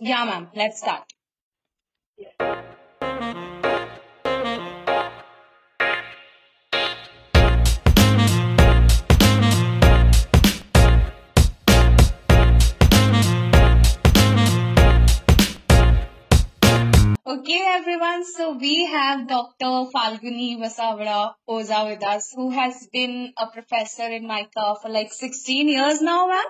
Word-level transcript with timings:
Yeah, 0.00 0.24
ma'am. 0.24 0.48
Let's 0.54 0.78
start. 0.78 1.02
Okay, 17.26 17.64
everyone. 17.66 18.24
So 18.24 18.56
we 18.56 18.86
have 18.86 19.26
Dr. 19.26 19.90
Falguni 19.92 20.58
Vasavada 20.58 21.34
Oza 21.48 21.90
with 21.90 22.04
us, 22.04 22.32
who 22.34 22.50
has 22.50 22.86
been 22.92 23.32
a 23.36 23.48
professor 23.48 24.06
in 24.06 24.28
MICA 24.28 24.76
for 24.80 24.88
like 24.88 25.12
16 25.12 25.68
years 25.68 26.00
now, 26.00 26.28
ma'am. 26.28 26.44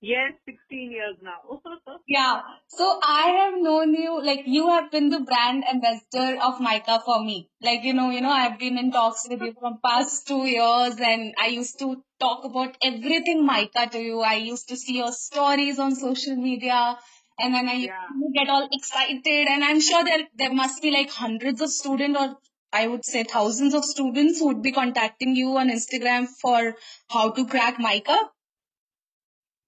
Yes, 0.00 0.32
16 0.46 0.90
years 0.92 1.16
now. 1.22 1.60
Yeah. 2.08 2.40
So 2.68 2.98
I 3.02 3.28
have 3.40 3.60
known 3.60 3.92
you, 3.92 4.24
like 4.24 4.44
you 4.46 4.68
have 4.68 4.90
been 4.90 5.10
the 5.10 5.20
brand 5.20 5.62
ambassador 5.68 6.40
of 6.42 6.58
MICA 6.58 7.02
for 7.04 7.22
me. 7.22 7.50
Like, 7.60 7.84
you 7.84 7.92
know, 7.92 8.08
you 8.10 8.22
know, 8.22 8.30
I've 8.30 8.58
been 8.58 8.78
in 8.78 8.90
talks 8.92 9.26
with 9.28 9.42
you 9.42 9.52
from 9.60 9.78
past 9.84 10.26
two 10.26 10.46
years 10.46 10.94
and 10.98 11.34
I 11.38 11.48
used 11.48 11.78
to 11.80 12.02
talk 12.18 12.44
about 12.44 12.78
everything 12.82 13.44
MICA 13.44 13.88
to 13.92 13.98
you. 13.98 14.20
I 14.20 14.36
used 14.36 14.68
to 14.70 14.76
see 14.76 14.96
your 14.96 15.12
stories 15.12 15.78
on 15.78 15.94
social 15.94 16.34
media 16.36 16.98
and 17.38 17.54
then 17.54 17.68
I 17.68 17.74
Yeah. 17.74 18.06
get 18.34 18.48
all 18.48 18.66
excited 18.72 19.48
and 19.48 19.62
I'm 19.62 19.80
sure 19.80 20.02
there, 20.02 20.26
there 20.34 20.54
must 20.54 20.80
be 20.80 20.90
like 20.90 21.10
hundreds 21.10 21.60
of 21.60 21.70
students 21.70 22.18
or 22.18 22.38
I 22.72 22.86
would 22.86 23.04
say 23.04 23.24
thousands 23.24 23.74
of 23.74 23.84
students 23.84 24.38
who 24.38 24.46
would 24.46 24.62
be 24.62 24.72
contacting 24.72 25.36
you 25.36 25.56
on 25.58 25.68
Instagram 25.68 26.26
for 26.26 26.74
how 27.10 27.30
to 27.32 27.46
crack 27.46 27.78
MICA. 27.78 28.16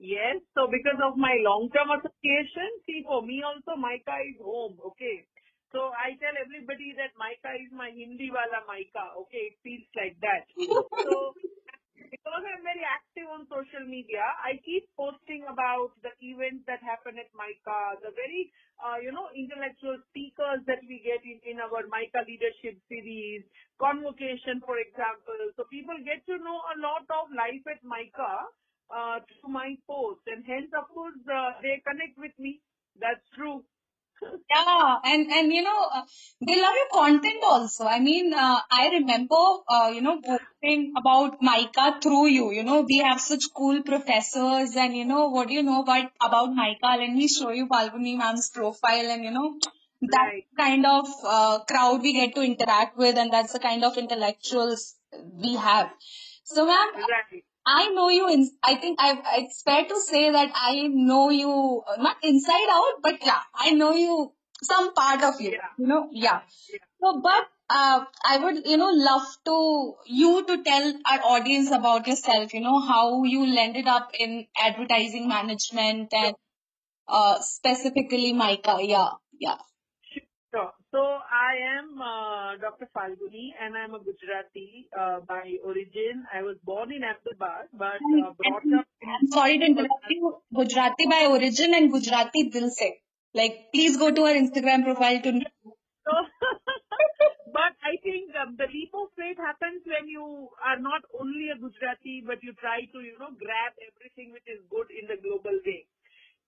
Yes, 0.01 0.41
so 0.57 0.67
because 0.67 0.99
of 1.05 1.21
my 1.21 1.37
long-term 1.45 1.93
association, 2.01 2.69
see, 2.89 3.05
for 3.05 3.21
me 3.21 3.45
also, 3.45 3.77
Mica 3.77 4.17
is 4.25 4.41
home, 4.41 4.81
okay? 4.81 5.29
So 5.71 5.95
I 5.95 6.19
tell 6.19 6.35
everybody 6.35 6.97
that 6.99 7.15
Mica 7.15 7.55
is 7.55 7.71
my 7.71 7.95
Hindi 7.95 8.33
wala 8.35 8.67
Mica, 8.67 9.15
okay? 9.23 9.55
It 9.55 9.57
feels 9.63 9.87
like 9.95 10.19
that. 10.25 10.49
So 11.05 11.37
because 12.11 12.43
I'm 12.43 12.65
very 12.67 12.83
active 12.83 13.29
on 13.31 13.47
social 13.47 13.87
media, 13.87 14.25
I 14.43 14.59
keep 14.67 14.91
posting 14.99 15.47
about 15.47 15.95
the 16.03 16.11
events 16.19 16.67
that 16.67 16.83
happen 16.83 17.15
at 17.23 17.31
MICA, 17.31 18.03
the 18.03 18.11
very, 18.19 18.51
uh, 18.83 18.99
you 18.99 19.15
know, 19.15 19.31
intellectual 19.31 19.95
speakers 20.11 20.65
that 20.67 20.83
we 20.91 20.99
get 21.07 21.23
in, 21.23 21.39
in 21.47 21.57
our 21.63 21.87
MICA 21.87 22.27
leadership 22.27 22.83
series, 22.91 23.47
convocation, 23.79 24.59
for 24.67 24.83
example. 24.83 25.39
So 25.55 25.71
people 25.71 25.95
get 26.03 26.27
to 26.27 26.43
know 26.43 26.59
a 26.75 26.77
lot 26.83 27.07
of 27.15 27.31
life 27.31 27.63
at 27.71 27.79
MICA 27.87 28.33
uh, 28.95 29.21
through 29.41 29.53
my 29.53 29.77
posts, 29.87 30.25
and 30.27 30.45
hence, 30.47 30.71
of 30.77 30.89
course, 30.95 31.15
uh, 31.33 31.53
they 31.63 31.83
connect 31.87 32.19
with 32.19 32.33
me. 32.39 32.61
That's 33.01 33.25
true. 33.35 33.65
Yeah, 34.53 34.97
and 35.05 35.31
and 35.31 35.53
you 35.53 35.63
know 35.63 35.81
uh, 35.95 36.03
they 36.47 36.61
love 36.61 36.75
your 36.75 36.89
content 36.93 37.43
also. 37.45 37.85
I 37.87 38.01
mean, 38.01 38.35
uh, 38.35 38.59
I 38.71 38.89
remember 38.95 39.37
uh, 39.69 39.91
you 39.95 40.01
know 40.03 40.21
posting 40.21 40.93
about 40.99 41.41
Mica 41.41 41.99
through 42.03 42.27
you. 42.29 42.51
You 42.51 42.65
know, 42.65 42.81
we 42.83 42.99
have 42.99 43.21
such 43.21 43.45
cool 43.57 43.83
professors, 43.83 44.75
and 44.77 44.97
you 44.97 45.05
know 45.05 45.29
what 45.29 45.49
do 45.49 45.55
you 45.55 45.63
know 45.63 45.83
about 45.83 46.11
about 46.21 46.53
Mica? 46.53 46.97
Let 47.03 47.13
me 47.13 47.29
show 47.29 47.51
you 47.51 47.67
Falguni 47.69 48.17
ma'am's 48.19 48.51
profile, 48.51 49.11
and 49.17 49.23
you 49.25 49.31
know 49.31 49.59
that 50.03 50.25
Right. 50.25 50.47
kind 50.59 50.85
of 50.87 51.09
uh, 51.25 51.59
crowd 51.65 52.03
we 52.03 52.13
get 52.13 52.35
to 52.35 52.43
interact 52.43 52.97
with, 52.99 53.17
and 53.19 53.33
that's 53.33 53.53
the 53.53 53.61
kind 53.61 53.85
of 53.85 53.97
intellectuals 53.97 54.97
we 55.47 55.55
have. 55.57 55.91
So, 56.45 56.67
ma'am, 56.67 56.89
Right. 56.95 57.45
I 57.67 57.89
know 57.89 58.09
you. 58.09 58.29
In, 58.29 58.51
I 58.63 58.75
think 58.77 58.99
I. 59.01 59.21
It's 59.39 59.63
fair 59.63 59.85
to 59.85 60.01
say 60.01 60.31
that 60.31 60.51
I 60.55 60.87
know 60.89 61.31
you 61.31 61.83
not 61.99 62.17
inside 62.23 62.69
out, 62.71 63.03
but 63.03 63.25
yeah, 63.25 63.41
I 63.55 63.71
know 63.71 63.93
you 63.95 64.33
some 64.63 64.93
part 64.95 65.23
of 65.23 65.41
you. 65.41 65.53
Yeah. 65.53 65.69
You 65.79 65.87
know, 65.87 66.09
yeah. 66.13 66.41
Yeah. 66.73 66.79
So, 67.03 67.21
but 67.23 67.47
uh, 67.71 68.05
I 68.25 68.39
would 68.39 68.67
you 68.67 68.77
know 68.77 68.91
love 68.91 69.27
to 69.47 69.95
you 70.07 70.45
to 70.47 70.63
tell 70.65 70.93
our 71.13 71.21
audience 71.37 71.71
about 71.71 72.07
yourself. 72.07 72.53
You 72.55 72.61
know 72.61 72.81
how 72.81 73.25
you 73.25 73.47
landed 73.55 73.87
up 73.89 74.11
in 74.19 74.47
advertising 74.59 75.29
management 75.29 76.13
and 76.13 76.35
uh, 77.09 77.41
specifically 77.41 78.33
Mica. 78.33 78.79
Yeah, 78.83 79.11
yeah. 79.39 79.59
So 80.93 80.99
I 80.99 81.55
am 81.79 82.01
uh, 82.03 82.57
Dr. 82.59 82.89
Falguni 82.97 83.55
and 83.63 83.77
I'm 83.77 83.95
a 83.95 84.01
Gujarati 84.01 84.89
uh, 84.99 85.21
by 85.21 85.55
origin. 85.65 86.25
I 86.35 86.43
was 86.43 86.57
born 86.65 86.91
in 86.93 87.03
Ahmedabad 87.05 87.71
but 87.73 88.03
uh, 88.03 88.33
brought 88.35 88.67
up 88.75 88.87
I'm 89.07 89.29
sorry 89.29 89.59
to 89.59 89.67
interrupt 89.67 90.11
you. 90.11 90.35
Gujarati 90.53 91.07
by 91.07 91.27
origin 91.31 91.75
and 91.75 91.93
Gujarati 91.93 92.51
dil 92.51 92.71
se. 92.71 93.03
Like, 93.35 93.71
please 93.73 93.97
go 93.99 94.11
to 94.11 94.23
our 94.23 94.35
Instagram 94.35 94.83
profile 94.83 95.21
to 95.23 95.33
know. 95.33 95.47
so, 96.03 96.13
but 97.55 97.73
I 97.87 97.95
think 98.03 98.35
um, 98.35 98.57
the 98.59 98.67
leap 98.67 98.91
of 98.93 99.15
faith 99.15 99.39
happens 99.39 99.87
when 99.87 100.09
you 100.09 100.49
are 100.67 100.79
not 100.81 101.03
only 101.21 101.51
a 101.55 101.59
Gujarati 101.59 102.25
but 102.27 102.43
you 102.43 102.53
try 102.59 102.81
to 102.91 102.99
you 102.99 103.15
know 103.23 103.31
grab 103.39 103.79
everything 103.79 104.33
which 104.35 104.49
is 104.51 104.59
good 104.75 104.91
in 104.91 105.07
the 105.07 105.23
global 105.23 105.55
way. 105.65 105.87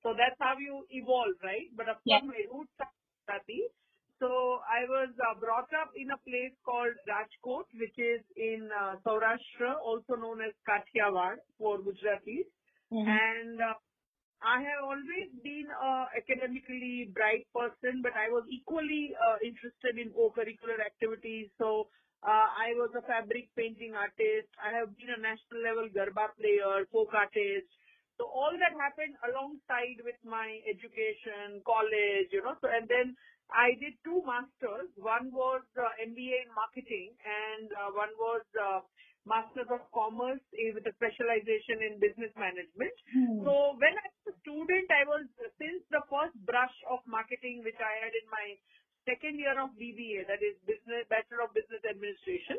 So 0.02 0.18
that's 0.18 0.34
how 0.42 0.58
you 0.58 0.82
evolve, 0.90 1.38
right? 1.46 1.70
But 1.76 1.88
of 1.88 2.02
Yeah. 2.04 2.18
course 2.18 2.34
my 2.34 2.42
roots 2.50 2.74
are 2.82 2.90
Gujarati. 3.22 3.70
So 4.22 4.62
I 4.70 4.86
was 4.86 5.10
uh, 5.18 5.34
brought 5.42 5.66
up 5.74 5.90
in 5.98 6.14
a 6.14 6.18
place 6.22 6.54
called 6.64 6.94
Rajkot, 7.10 7.66
which 7.74 7.98
is 7.98 8.22
in 8.38 8.70
uh, 8.70 8.94
Saurashtra, 9.02 9.74
also 9.82 10.14
known 10.14 10.38
as 10.46 10.54
Kathiawar 10.62 11.42
for 11.58 11.78
Gujaratis. 11.82 12.46
Mhm. 12.94 13.02
And 13.02 13.58
uh, 13.58 13.74
I 14.42 14.62
have 14.62 14.84
always 14.86 15.30
been 15.42 15.66
a 15.74 16.06
academically 16.14 17.10
bright 17.10 17.50
person, 17.50 17.98
but 18.06 18.14
I 18.14 18.30
was 18.30 18.46
equally 18.46 19.10
uh, 19.18 19.38
interested 19.42 19.98
in 19.98 20.14
co-curricular 20.14 20.78
activities. 20.78 21.50
So 21.58 21.88
uh, 22.22 22.46
I 22.66 22.74
was 22.78 22.94
a 22.94 23.02
fabric 23.02 23.50
painting 23.58 23.94
artist. 23.98 24.50
I 24.62 24.70
have 24.78 24.94
been 24.98 25.10
a 25.18 25.20
national 25.20 25.66
level 25.66 25.90
Garba 25.90 26.30
player, 26.38 26.86
folk 26.94 27.10
artist. 27.14 27.66
So 28.18 28.26
all 28.30 28.54
that 28.54 28.74
happened 28.78 29.18
alongside 29.26 29.98
with 30.06 30.20
my 30.22 30.60
education, 30.68 31.58
college, 31.66 32.30
you 32.30 32.42
know. 32.46 32.54
So 32.62 32.70
and 32.70 32.86
then 32.86 33.16
I 33.50 33.74
did 33.80 33.98
two 34.06 34.22
masters. 34.22 34.88
One 34.96 35.32
was 35.34 35.62
uh, 35.74 35.88
MBA 36.00 36.46
in 36.46 36.50
marketing, 36.54 37.12
and 37.24 37.68
uh, 37.74 37.90
one 37.92 38.12
was 38.16 38.44
uh, 38.56 38.80
Masters 39.22 39.70
of 39.70 39.86
Commerce 39.94 40.42
with 40.50 40.82
a 40.82 40.94
specialization 40.98 41.78
in 41.86 42.02
business 42.02 42.34
management. 42.34 42.94
Hmm. 43.14 43.46
So 43.46 43.78
when 43.78 43.94
I 43.94 44.06
was 44.10 44.34
a 44.34 44.36
student, 44.42 44.86
I 44.90 45.06
was 45.06 45.26
since 45.62 45.82
the 45.94 46.02
first 46.10 46.34
brush 46.42 46.74
of 46.90 47.02
marketing 47.06 47.62
which 47.62 47.78
I 47.78 48.02
had 48.02 48.14
in 48.14 48.26
my 48.26 48.58
second 49.06 49.38
year 49.38 49.54
of 49.58 49.74
BBA, 49.78 50.26
that 50.26 50.42
is 50.42 50.58
Business 50.66 51.06
Bachelor 51.06 51.46
of 51.46 51.54
Business 51.54 51.82
Administration. 51.86 52.58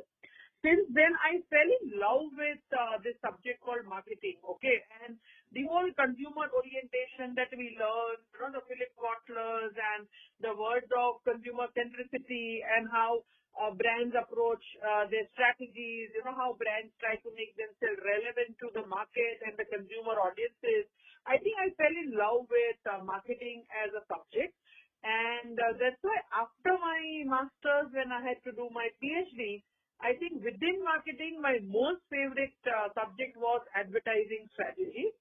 Since 0.63 0.87
then, 0.95 1.11
I 1.19 1.43
fell 1.51 1.69
in 1.83 1.99
love 1.99 2.31
with 2.39 2.63
uh, 2.71 2.95
this 3.03 3.19
subject 3.19 3.59
called 3.59 3.83
marketing. 3.83 4.39
Okay, 4.47 4.79
and 5.03 5.19
the 5.51 5.67
whole 5.67 5.91
consumer 5.91 6.47
orientation 6.55 7.35
that 7.35 7.51
we 7.51 7.75
learn, 7.75 8.15
you 8.31 8.39
know, 8.39 8.51
the 8.55 8.63
Philip 8.71 8.93
Kotlers 8.95 9.75
and 9.75 10.07
the 10.39 10.55
words 10.55 10.87
of 10.95 11.19
consumer 11.27 11.67
centricity 11.75 12.63
and 12.63 12.87
how 12.87 13.27
uh, 13.59 13.75
brands 13.75 14.15
approach 14.15 14.63
uh, 14.81 15.03
their 15.11 15.27
strategies, 15.35 16.15
you 16.15 16.23
know, 16.23 16.33
how 16.33 16.55
brands 16.55 16.95
try 16.97 17.19
to 17.19 17.29
make 17.35 17.51
themselves 17.59 17.99
relevant 17.99 18.55
to 18.63 18.71
the 18.71 18.87
market 18.87 19.43
and 19.43 19.59
the 19.59 19.67
consumer 19.67 20.15
audiences. 20.15 20.87
I 21.27 21.43
think 21.43 21.59
I 21.59 21.75
fell 21.75 21.91
in 21.91 22.15
love 22.15 22.47
with 22.47 22.79
uh, 22.87 23.03
marketing 23.03 23.67
as 23.83 23.91
a 23.93 24.03
subject. 24.07 24.55
And 25.03 25.59
uh, 25.59 25.75
that's 25.75 25.99
why 25.99 26.15
after 26.31 26.79
my 26.79 27.27
master's, 27.27 27.91
when 27.91 28.15
I 28.15 28.23
had 28.23 28.39
to 28.47 28.55
do 28.55 28.71
my 28.71 28.87
PhD, 29.03 29.59
I 30.03 30.19
think 30.19 30.43
within 30.43 30.83
marketing, 30.83 31.39
my 31.39 31.63
most 31.63 32.03
favorite 32.11 32.59
uh, 32.67 32.91
subject 32.91 33.39
was 33.39 33.63
advertising 33.71 34.51
strategy. 34.51 35.15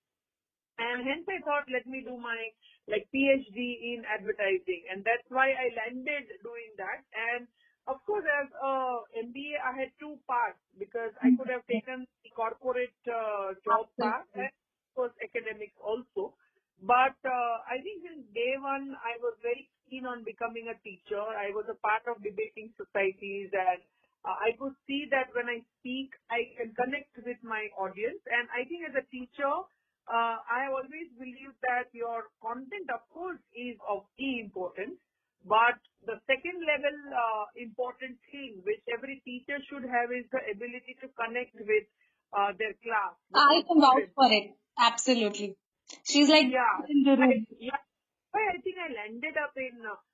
And 0.78 1.06
hence 1.06 1.22
I 1.30 1.38
thought, 1.46 1.70
let 1.70 1.86
me 1.86 2.02
do 2.02 2.18
my 2.18 2.50
like 2.90 3.06
PhD 3.14 3.94
in 3.94 4.02
advertising. 4.02 4.82
And 4.90 5.06
that's 5.06 5.28
why 5.30 5.54
I 5.54 5.70
landed 5.78 6.26
doing 6.42 6.74
that. 6.82 7.06
And 7.14 7.46
of 7.86 8.02
course, 8.06 8.26
as 8.26 8.50
a 8.58 8.74
MBA, 9.22 9.62
I 9.62 9.72
had 9.86 9.90
two 10.02 10.18
parts 10.26 10.58
because 10.78 11.14
I 11.22 11.30
could 11.38 11.50
have 11.50 11.66
taken 11.70 12.06
the 12.26 12.30
corporate 12.34 12.98
uh, 13.06 13.54
job 13.62 13.86
path 13.98 14.26
and 14.34 14.50
of 14.50 14.90
course 14.94 15.14
academics 15.22 15.78
also. 15.78 16.34
But 16.82 17.14
uh, 17.22 17.54
I 17.70 17.78
think 17.78 18.02
since 18.02 18.26
day 18.34 18.58
one, 18.58 18.98
I 18.98 19.14
was 19.22 19.38
very 19.42 19.70
keen 19.86 20.06
on 20.06 20.26
becoming 20.26 20.66
a 20.66 20.78
teacher. 20.82 21.22
I 21.22 21.54
was 21.54 21.70
a 21.70 21.78
part 21.78 22.02
of 22.10 22.18
debating 22.22 22.74
societies 22.74 23.54
and 23.54 23.78
I 24.24 24.54
could 24.58 24.74
see 24.86 25.06
that 25.10 25.34
when 25.34 25.50
I 25.50 25.62
speak, 25.78 26.14
I 26.30 26.54
can 26.54 26.70
connect 26.78 27.10
with 27.26 27.42
my 27.42 27.66
audience. 27.74 28.22
And 28.30 28.46
I 28.54 28.62
think 28.70 28.86
as 28.86 28.94
a 28.94 29.06
teacher, 29.10 29.50
uh, 30.06 30.36
I 30.46 30.70
always 30.70 31.10
believe 31.18 31.54
that 31.66 31.90
your 31.90 32.30
content, 32.38 32.86
of 32.94 33.02
course, 33.10 33.42
is 33.54 33.74
of 33.82 34.06
key 34.18 34.38
importance. 34.42 34.98
But 35.42 35.82
the 36.06 36.22
second 36.30 36.62
level 36.62 36.94
uh, 37.10 37.50
important 37.58 38.18
thing 38.30 38.62
which 38.62 38.78
every 38.86 39.18
teacher 39.26 39.58
should 39.66 39.82
have 39.82 40.14
is 40.14 40.22
the 40.30 40.38
ability 40.46 40.94
to 41.02 41.10
connect 41.18 41.58
with 41.58 41.86
uh, 42.30 42.54
their 42.54 42.78
class. 42.78 43.18
I 43.34 43.66
can 43.66 43.82
vouch 43.82 44.06
for 44.14 44.30
it. 44.30 44.54
Absolutely. 44.78 45.58
She's 46.06 46.30
like 46.30 46.46
Yeah. 46.46 46.86
in 46.88 47.02
the 47.02 47.18
room. 47.18 47.46
I, 47.50 47.58
yeah. 47.58 47.82
I 48.34 48.88
landed 48.94 49.36
up 49.38 49.54
in 49.56 49.82
uh, 49.82 49.94
uh, 49.94 50.11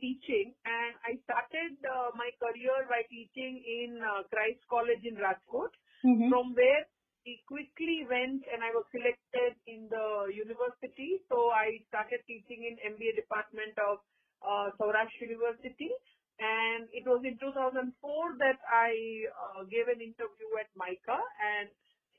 teaching 0.00 0.54
and 0.64 0.92
I 1.04 1.20
started 1.28 1.76
uh, 1.84 2.10
my 2.16 2.30
career 2.40 2.88
by 2.88 3.02
teaching 3.10 3.60
in 3.60 4.00
uh, 4.00 4.24
Christ 4.32 4.60
College 4.70 5.04
in 5.04 5.16
Rajkot 5.20 5.72
Mhm. 6.04 6.28
from 6.30 6.54
where 6.54 6.84
I 7.26 7.34
quickly 7.48 8.06
went 8.08 8.44
and 8.52 8.62
I 8.62 8.70
was 8.70 8.86
selected 8.92 9.56
in 9.66 9.88
the 9.88 10.30
university. 10.30 11.20
So 11.28 11.50
I 11.50 11.82
started 11.88 12.22
teaching 12.26 12.62
in 12.62 12.78
MBA 12.94 13.16
department 13.16 13.74
of 13.78 13.98
uh, 14.42 14.70
Saurashtra 14.78 15.26
University. 15.28 15.90
And 16.38 16.86
it 16.92 17.02
was 17.08 17.24
in 17.24 17.38
2004 17.40 17.90
that 18.38 18.60
I 18.68 18.92
uh, 19.32 19.64
gave 19.66 19.88
an 19.88 19.98
interview 20.04 20.48
at 20.60 20.68
MICA. 20.76 21.18
And 21.42 21.68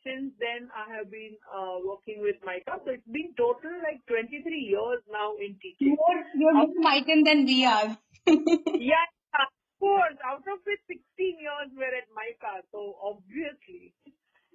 since 0.04 0.34
then, 0.40 0.70
I 0.74 0.86
have 0.96 1.10
been 1.12 1.36
uh, 1.50 1.78
working 1.86 2.22
with 2.22 2.38
MICA. 2.46 2.82
So 2.86 2.92
it's 2.92 3.08
been 3.08 3.34
total 3.38 3.72
like 3.84 4.02
23 4.08 4.44
years 4.44 5.02
now 5.12 5.36
in 5.38 5.58
teaching. 5.62 5.96
You're, 5.96 6.24
you're 6.36 6.54
more 6.54 6.74
Mican 6.82 7.26
than 7.26 7.46
we 7.46 7.66
are. 7.66 7.98
Yeah, 8.28 9.08
of 9.40 9.52
course. 9.80 10.18
Out 10.26 10.46
of 10.46 10.60
it, 10.66 10.80
16 10.88 11.02
years 11.20 11.70
were 11.76 11.94
at 11.94 12.08
MICA. 12.14 12.66
So 12.72 12.96
obviously. 13.02 13.94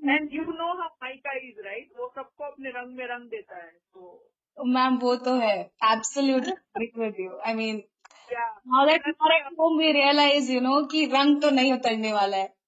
And 0.03 0.33
you 0.33 0.43
know 0.43 0.73
how 0.79 0.91
MICA 1.03 1.35
is, 1.47 1.56
right? 1.65 1.89
वो 1.99 2.12
सबको 2.15 2.44
अपने 2.44 2.71
रंग 2.77 2.97
में 2.97 3.06
रंग 3.06 3.29
देता 3.31 3.56
है. 3.56 3.73
So 3.94 4.19
Ma'am, 4.59 4.99
वो 5.03 5.17
तो 5.27 5.35
है. 5.41 5.71
Why 8.65 8.89
at 8.94 9.53
home, 9.59 9.79
we 9.79 9.93
realize, 9.93 10.50
you 10.50 10.61
know, 10.61 10.83
कि 10.93 11.05
रंग 11.12 11.41
तो 11.43 11.50
नहीं 11.50 11.73
उतरने 11.73 12.12
वाला 12.12 12.37
है. 12.37 12.62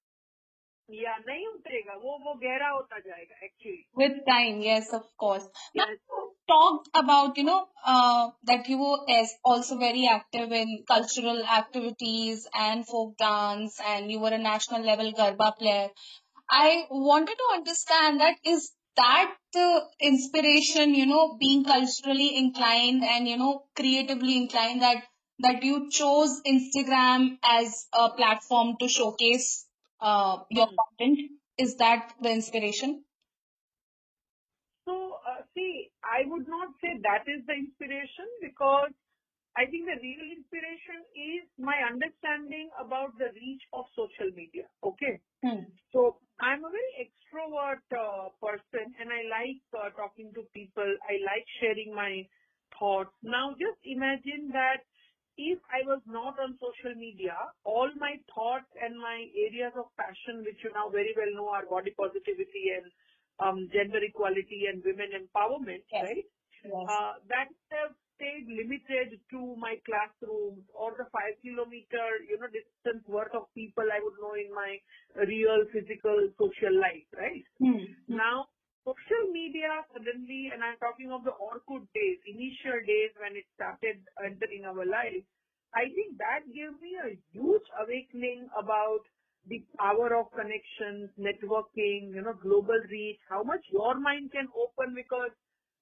या 1.01 1.16
नहीं 1.28 1.46
उतरेगा 1.48 1.94
वो 2.04 2.18
वो 2.25 2.34
गहरा 2.44 2.69
होता 2.69 3.00
जाएगा 3.07 3.46
actually 3.46 3.84
With 4.01 4.18
time, 4.30 4.62
yes, 4.66 4.88
of 4.98 5.06
course. 5.24 5.46
Now, 5.80 5.86
Yes. 5.90 5.98
you 6.12 6.24
talked 6.51 6.90
about, 7.01 7.38
you 7.42 7.44
know, 7.50 7.60
uh, 7.94 8.30
that 8.50 8.69
you 8.74 8.78
were 8.81 8.98
as 9.16 9.34
also 9.51 9.78
very 9.84 10.06
active 10.13 10.51
in 10.60 10.72
cultural 10.92 11.42
activities 11.57 12.48
and 12.66 12.88
folk 12.92 13.16
dance, 13.24 13.80
and 13.94 14.12
you 14.12 14.19
were 14.25 14.34
a 14.40 14.42
national 14.46 14.81
level 14.92 15.12
Garba 15.22 15.51
player. 15.60 15.90
I 16.50 16.88
wanted 16.90 17.38
to 17.44 17.50
understand 17.54 18.19
that 18.22 18.38
is 18.44 18.72
that 18.98 19.36
uh, 19.56 19.80
inspiration, 20.00 20.96
you 20.96 21.06
know, 21.06 21.38
being 21.40 21.63
culturally 21.63 22.36
inclined 22.38 23.04
and, 23.04 23.28
you 23.28 23.38
know, 23.38 23.66
creatively 23.75 24.38
inclined 24.38 24.81
that 24.81 25.04
that 25.40 25.63
you 25.63 25.90
chose 25.90 26.42
Instagram 26.46 27.38
as 27.44 27.88
a 27.94 28.10
platform 28.12 28.75
to 28.80 28.90
showcase 28.90 29.66
Uh, 30.05 30.45
your 30.51 30.69
Hmm. 30.69 30.77
content. 30.77 31.21
Is 31.59 31.77
that 31.79 32.15
the 32.23 32.31
inspiration? 32.31 33.05
So, 34.85 35.19
uh, 35.27 35.43
see, 35.55 35.91
I 36.05 36.25
would 36.27 36.49
not 36.49 36.69
say 36.81 36.99
that 37.03 37.25
is 37.29 37.45
the 37.47 37.55
inspiration 37.55 38.29
because 38.41 38.93
I 39.56 39.67
think 39.67 39.87
the 39.87 39.99
real 40.01 40.27
inspiration 40.37 41.01
is 41.15 41.45
my 41.59 41.77
understanding 41.89 42.71
about 42.79 43.17
the 43.19 43.33
reach 43.35 43.62
of 43.73 43.87
social 43.97 44.31
media. 44.35 44.69
Okay. 44.85 45.21
Hmm. 45.43 45.65
So, 45.93 46.19
I'm 46.41 46.65
a 46.65 46.71
very 46.71 46.95
extrovert 47.09 47.85
uh, 47.95 48.29
person 48.43 48.95
and 49.00 49.11
I 49.12 49.23
like 49.31 49.62
uh, 49.77 49.91
talking 49.97 50.33
to 50.35 50.43
people. 50.55 50.89
I 51.09 51.19
like 51.25 51.47
sharing 51.61 51.95
my 51.95 52.27
thoughts. 52.79 53.15
Now, 53.23 53.53
just 53.59 53.81
imagine 53.85 54.50
that 54.53 54.85
if 55.37 55.59
I 55.71 55.83
was 55.87 56.01
not 56.07 56.39
on 56.39 56.59
social 56.63 56.95
media, 56.99 57.35
all 57.65 57.91
my 57.99 58.17
thoughts 58.35 58.71
and 58.81 58.99
my 58.99 59.27
areas 59.35 59.73
of 59.77 59.87
passion, 59.99 60.45
which 60.47 60.63
you 60.63 60.71
now 60.75 60.89
very 60.91 61.15
well 61.17 61.33
know 61.35 61.49
are 61.51 61.67
body 61.67 61.91
positivity 61.97 62.71
and 62.77 62.87
um, 63.41 63.69
gender 63.73 63.99
equality 64.03 64.67
and 64.71 64.83
women 64.85 65.11
empowerment, 65.13 65.83
Yes. 65.93 66.05
right? 66.05 66.27
Yes. 66.65 66.87
Uh, 66.89 67.13
that 67.29 67.49
have 67.75 67.93
stayed 68.17 68.47
limited 68.49 69.19
to 69.31 69.57
my 69.59 69.75
classrooms 69.85 70.63
or 70.73 70.95
the 70.97 71.05
five 71.11 71.35
kilometer, 71.43 72.23
you 72.31 72.39
know, 72.39 72.47
distance 72.47 73.03
worth 73.09 73.35
of 73.35 73.51
people 73.55 73.85
I 73.91 73.99
would 74.01 74.15
know 74.23 74.35
in 74.39 74.55
my 74.55 74.79
real 75.27 75.67
physical 75.75 76.31
social 76.39 76.79
life, 76.79 77.05
right? 77.19 77.45
Hmm. 77.59 77.85
Now, 78.09 78.47
social 78.85 79.25
media 79.33 79.85
suddenly, 79.93 80.51
and 80.53 80.63
I'm 80.65 80.79
talking 80.79 81.11
of 81.13 81.25
the 81.25 81.35
Orkut 81.37 81.87
days, 81.95 82.19
initial 82.29 82.79
days 82.87 83.13
when 83.21 83.37
it 83.37 83.47
started 83.57 84.05
entering 84.23 84.65
our 84.65 84.85
lives, 84.87 85.25
I 85.75 85.91
think 85.93 86.19
that 86.19 86.47
gave 86.55 86.77
me 86.81 86.97
a 87.03 87.17
huge 87.33 87.67
awakening 87.83 88.49
about 88.57 89.03
the 89.49 89.65
power 89.79 90.15
of 90.17 90.31
connections, 90.33 91.11
networking, 91.19 92.15
you 92.15 92.23
know, 92.23 92.35
global 92.39 92.79
reach, 92.91 93.21
how 93.29 93.43
much 93.43 93.65
your 93.73 93.99
mind 94.01 94.33
can 94.33 94.49
open 94.57 94.95
because 94.95 95.33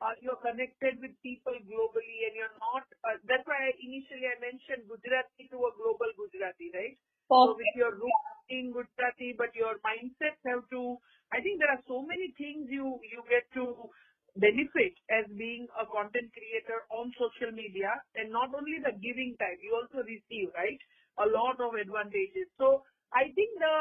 uh, 0.03 0.15
you're 0.23 0.41
connected 0.43 0.99
with 1.01 1.13
people 1.23 1.55
globally 1.69 2.19
and 2.27 2.35
you're 2.35 2.57
not, 2.59 2.85
uh, 3.07 3.19
that's 3.29 3.47
why 3.47 3.71
I- 3.71 3.79
initially 3.83 4.27
I 4.27 4.37
mentioned 4.43 4.89
Gujarati 4.91 5.47
to 5.53 5.59
a 5.69 5.73
global 5.79 6.11
Gujarati, 6.19 6.71
right? 6.75 6.97
So 7.32 7.56
with 7.56 7.75
your 7.75 7.96
roots 7.96 8.29
in 8.52 8.73
Gujarati, 8.76 9.32
but 9.32 9.56
your 9.56 9.81
mindsets 9.81 10.37
have 10.44 10.69
to, 10.69 11.00
I 11.32 11.40
think 11.40 11.61
there 11.61 11.73
are 11.73 11.81
so 11.88 12.05
many 12.05 12.29
things 12.37 12.69
you, 12.69 13.00
you 13.08 13.25
get 13.32 13.49
to 13.56 13.88
benefit 14.37 14.93
as 15.08 15.25
being 15.37 15.64
a 15.81 15.84
content 15.88 16.29
creator 16.37 16.84
on 16.93 17.12
social 17.17 17.52
media 17.52 17.93
and 18.17 18.32
not 18.32 18.52
only 18.52 18.81
the 18.84 18.93
giving 19.00 19.37
type, 19.40 19.56
you 19.64 19.73
also 19.73 20.05
receive, 20.05 20.52
right? 20.52 20.76
A 21.25 21.26
lot 21.29 21.56
of 21.61 21.73
advantages. 21.73 22.49
So 22.61 22.84
I 23.12 23.32
think 23.32 23.56
the, 23.56 23.76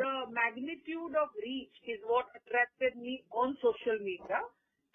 the 0.00 0.12
magnitude 0.32 1.12
of 1.16 1.28
reach 1.44 1.76
is 1.84 2.00
what 2.08 2.32
attracted 2.32 2.96
me 2.96 3.24
on 3.32 3.56
social 3.60 4.00
media. 4.00 4.40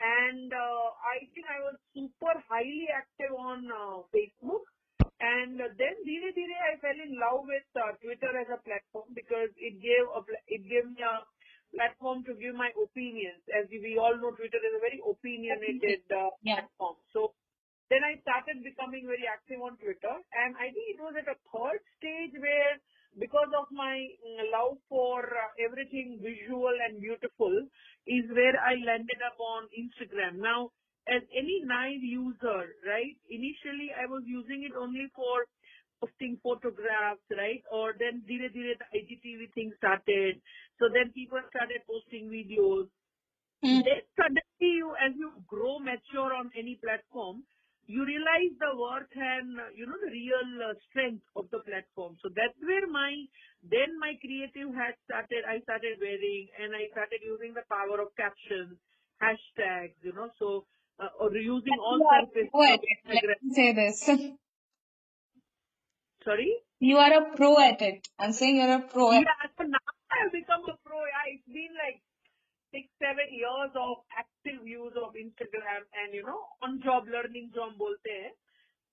And 0.01 0.49
uh, 0.49 0.85
I 1.05 1.29
think 1.37 1.45
I 1.45 1.61
was 1.69 1.77
super 1.93 2.33
highly 2.49 2.89
active 2.89 3.33
on 3.37 3.69
uh, 3.69 4.01
Facebook. 4.09 4.65
And 5.21 5.59
then 5.59 5.95
dhire 6.05 6.31
dhire 6.33 6.57
I 6.73 6.73
fell 6.81 6.97
in 6.97 7.13
love 7.21 7.45
with 7.45 7.69
uh, 7.77 7.93
Twitter 8.01 8.33
as 8.33 8.49
a 8.49 8.59
platform 8.65 9.13
because 9.13 9.53
it 9.57 9.77
gave 9.81 10.05
a 10.09 10.21
it 10.49 10.63
gave 10.65 10.89
me 10.89 11.01
a 11.05 11.21
platform 11.75 12.25
to 12.25 12.33
give 12.35 12.55
my 12.57 12.73
opinions. 12.75 13.45
As 13.53 13.69
we 13.71 13.97
all 14.01 14.17
know, 14.17 14.33
Twitter 14.33 14.59
is 14.59 14.75
a 14.75 14.83
very 14.83 14.99
opinionated 15.05 16.03
uh, 16.11 16.33
Yeah. 16.43 16.65
platform. 16.65 16.97
So 17.13 17.33
then 17.89 18.01
I 18.03 18.17
started 18.25 18.63
becoming 18.63 19.05
very 19.05 19.27
active 19.29 19.61
on 19.61 19.77
Twitter, 19.77 20.15
and 20.33 20.57
I 20.57 20.71
think 20.73 20.85
it 20.95 20.99
was 21.03 21.15
at 21.19 21.29
a 21.29 21.37
third 21.51 21.81
stage 21.99 22.33
where 22.39 22.79
because 23.19 23.51
of 23.53 23.67
my 23.71 23.95
mm, 24.23 24.43
love 24.55 24.79
for 24.89 25.21
uh, 25.27 25.51
everything 25.59 26.19
visual 26.23 26.71
and 26.71 27.01
beautiful 27.03 27.51
is 28.07 28.25
where 28.31 28.55
I 28.57 28.79
landed 28.81 29.19
up 29.27 29.37
on 29.39 29.67
Instagram. 29.75 30.39
Now, 30.39 30.71
as 31.07 31.23
any 31.33 31.61
naive 31.65 32.03
user, 32.03 32.75
right? 32.85 33.17
Initially, 33.29 33.89
I 33.95 34.05
was 34.05 34.23
using 34.25 34.63
it 34.63 34.73
only 34.77 35.07
for 35.15 35.45
posting 36.01 36.37
photographs, 36.41 37.25
right? 37.37 37.61
Or 37.71 37.93
then 37.97 38.25
dhire 38.25 38.49
dhire 38.49 38.77
the 38.77 38.87
IGTV 38.89 39.53
thing 39.53 39.71
started. 39.77 40.41
So 40.79 40.89
then 40.89 41.13
people 41.13 41.39
started 41.49 41.85
posting 41.85 42.29
videos. 42.29 42.89
Hmm. 43.61 43.85
Then 43.85 44.01
suddenly 44.17 44.69
you, 44.81 44.93
as 44.97 45.13
you 45.15 45.31
grow 45.45 45.77
mature 45.77 46.33
on 46.33 46.49
any 46.57 46.79
platform, 46.81 47.43
you 47.85 48.05
realize 48.05 48.53
the 48.57 48.71
worth 48.77 49.11
and, 49.13 49.57
you 49.75 49.85
know, 49.85 49.99
the 49.99 50.09
real 50.09 50.49
uh, 50.63 50.73
strength 50.89 51.25
of 51.35 51.49
the 51.51 51.59
platform. 51.65 52.15
So 52.23 52.29
that's 52.29 52.57
where 52.61 52.87
my, 52.87 53.25
then 53.65 53.99
my 53.99 54.15
creative 54.21 54.73
hat 54.73 54.95
started, 55.05 55.43
I 55.43 55.59
started 55.65 55.99
wearing 55.99 56.47
and 56.61 56.73
I 56.73 56.87
started 56.93 57.19
using 57.19 57.53
the 57.53 57.65
power 57.67 57.99
of 57.99 58.15
captions, 58.15 58.77
hashtags, 59.21 59.97
you 60.01 60.13
know, 60.13 60.29
so, 60.39 60.65
uh, 61.01 61.09
or 61.19 61.29
reusing 61.31 61.79
all 61.81 61.99
surfaces. 61.99 62.49
Let 62.53 63.43
me 63.43 63.53
say 63.53 63.73
this. 63.73 64.09
Sorry? 66.23 66.53
You 66.79 66.97
are 66.97 67.13
a 67.13 67.35
pro 67.35 67.57
at 67.59 67.81
it. 67.81 68.07
I'm 68.19 68.33
saying 68.33 68.57
you're 68.57 68.77
a 68.77 68.81
pro 68.81 69.11
at 69.11 69.21
Yeah, 69.21 69.49
so 69.57 69.63
now 69.65 69.77
I've 70.13 70.31
become 70.31 70.61
a 70.69 70.77
pro. 70.85 70.97
Yeah, 70.97 71.33
it's 71.33 71.45
been 71.45 71.73
like 71.77 72.01
six, 72.73 72.87
seven 73.01 73.29
years 73.33 73.73
of 73.75 74.05
active 74.13 74.65
use 74.65 74.93
of 74.97 75.13
Instagram 75.13 75.83
and, 75.97 76.13
you 76.13 76.23
know, 76.23 76.41
on-job 76.61 77.05
learning, 77.09 77.51
job 77.53 77.73
bolte. 77.77 78.37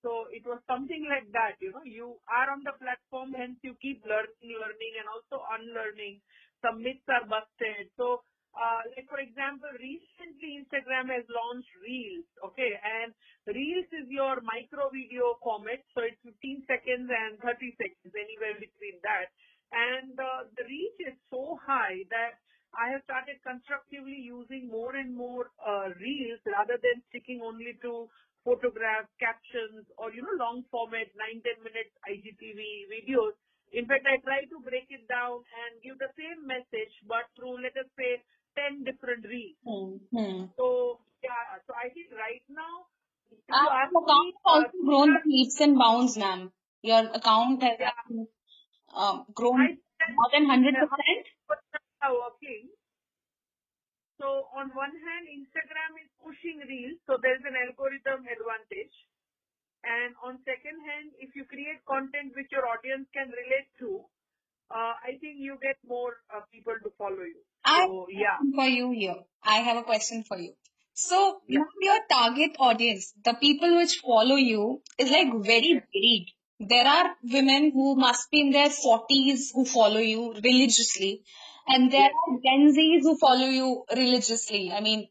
So 0.02 0.26
it 0.30 0.46
was 0.46 0.60
something 0.70 1.06
like 1.10 1.26
that, 1.32 1.58
you 1.60 1.72
know, 1.72 1.82
you 1.82 2.16
are 2.30 2.48
on 2.54 2.62
the 2.62 2.72
platform, 2.78 3.34
hence 3.34 3.58
you 3.66 3.74
keep 3.82 4.04
learning, 4.06 4.56
learning 4.56 4.94
and 5.00 5.08
also 5.10 5.42
unlearning. 5.52 6.22
Some 6.62 6.82
myths 6.82 7.04
are 7.10 7.26
busted. 7.26 7.90
So 7.98 8.22
uh, 8.58 8.82
like 8.98 9.06
for 9.06 9.22
example, 9.22 9.70
recently 9.78 10.58
Instagram 10.58 11.14
has 11.14 11.22
launched 11.30 11.70
Reels, 11.78 12.26
okay, 12.42 12.74
and 12.82 13.14
Reels 13.46 13.86
is 13.94 14.10
your 14.10 14.42
micro 14.42 14.90
video 14.90 15.38
format, 15.38 15.78
so 15.94 16.02
it's 16.02 16.18
15 16.26 16.66
seconds 16.66 17.06
and 17.06 17.38
30 17.38 17.78
seconds, 17.78 18.12
anywhere 18.12 18.58
between 18.58 18.98
that. 19.06 19.30
And 19.70 20.18
uh, 20.18 20.50
the 20.58 20.66
reach 20.66 20.98
is 21.06 21.16
so 21.30 21.60
high 21.62 22.02
that 22.10 22.42
I 22.74 22.90
have 22.92 23.04
started 23.06 23.40
constructively 23.46 24.18
using 24.18 24.68
more 24.68 24.96
and 24.96 25.14
more 25.14 25.54
uh, 25.62 25.94
reels 25.96 26.40
rather 26.44 26.76
than 26.82 27.00
sticking 27.08 27.40
only 27.40 27.78
to 27.86 28.08
photographs, 28.44 29.12
captions, 29.20 29.84
or 29.96 30.10
you 30.12 30.24
know 30.24 30.36
long 30.40 30.64
format 30.72 31.08
9 31.14 31.42
10 31.44 31.64
minutes 31.64 31.92
IGTV 32.04 32.90
videos. 32.90 33.36
In 33.72 33.84
fact, 33.84 34.08
I 34.08 34.16
try 34.24 34.48
to 34.48 34.58
break 34.64 34.88
it 34.88 35.04
down 35.12 35.44
and 35.44 35.76
give 35.84 36.00
the 36.00 36.08
same 36.16 36.40
message, 36.48 36.92
but 37.04 37.28
through 37.36 37.60
let 37.60 37.76
us 37.76 37.88
say 38.00 38.24
10 38.58 38.84
different 38.84 39.24
reels. 39.24 39.58
Hmm. 39.62 39.96
Hmm. 40.10 40.44
So 40.58 40.98
yeah, 41.22 41.58
so 41.66 41.74
I 41.74 41.88
think 41.94 42.10
right 42.18 42.42
now 42.50 42.86
Our 43.52 43.84
account 43.86 44.34
has 44.46 44.46
uh, 44.46 44.50
also 44.50 44.78
grown 44.86 45.10
leaps 45.26 45.60
and 45.60 45.78
bounds, 45.78 46.16
ma'am. 46.16 46.50
Your 46.82 47.02
account 47.18 47.62
has 47.62 47.76
Yeah. 47.80 47.92
um, 48.94 49.26
grown 49.34 49.78
said 49.98 50.14
more 50.14 50.30
than 50.32 50.46
hundred 50.46 50.76
uh, 50.76 50.86
percent. 50.86 51.26
how 52.00 52.10
are 52.14 52.30
working. 52.30 52.68
So 54.20 54.48
on 54.54 54.70
one 54.74 54.94
hand, 55.06 55.24
Instagram 55.30 55.92
is 56.02 56.08
pushing 56.22 56.58
reels, 56.66 56.98
so 57.06 57.18
there's 57.22 57.44
an 57.44 57.54
algorithm 57.54 58.26
advantage. 58.26 58.96
And 59.84 60.14
on 60.22 60.42
second 60.44 60.78
hand, 60.88 61.12
if 61.18 61.36
you 61.36 61.44
create 61.46 61.84
content 61.86 62.34
which 62.34 62.50
your 62.50 62.66
audience 62.66 63.06
can 63.14 63.30
relate 63.30 63.70
to, 63.78 64.04
uh, 64.70 64.94
I 65.08 65.18
think 65.20 65.37
you 65.38 65.58
get 65.62 65.76
more 65.87 66.14
uh, 66.34 66.40
people 66.52 66.75
to 66.82 66.90
follow 66.98 67.25
you. 67.34 67.42
I 67.64 67.80
have 67.80 67.88
So 67.90 68.06
a 68.08 68.12
yeah, 68.12 68.38
for 68.54 68.68
you 68.68 68.90
here. 68.90 69.16
I 69.44 69.56
have 69.68 69.76
a 69.76 69.82
question 69.82 70.25
for 70.25 70.38
you. 70.38 70.54
So 70.94 71.40
yeah, 71.48 71.64
your 71.80 71.98
target 72.10 72.56
audience, 72.58 73.12
the 73.25 73.34
people 73.34 73.76
which 73.76 73.96
follow 73.98 74.37
you, 74.37 74.82
is 74.98 75.10
like 75.10 75.32
very 75.44 75.80
varied. 75.92 76.26
There 76.60 76.87
are 76.87 77.14
women 77.22 77.70
who 77.72 77.94
must 77.96 78.30
be 78.30 78.40
in 78.40 78.50
their 78.50 78.70
forties 78.70 79.52
who 79.54 79.64
follow 79.64 80.00
you 80.00 80.34
religiously, 80.44 81.22
and 81.68 81.90
there 81.92 82.02
yes, 82.02 82.12
are 82.22 82.38
Gen 82.44 82.75
Zs 82.76 83.02
who 83.02 83.16
follow 83.16 83.46
you 83.46 83.84
religiously. 83.94 84.72
I 84.72 84.80
mean, 84.80 85.08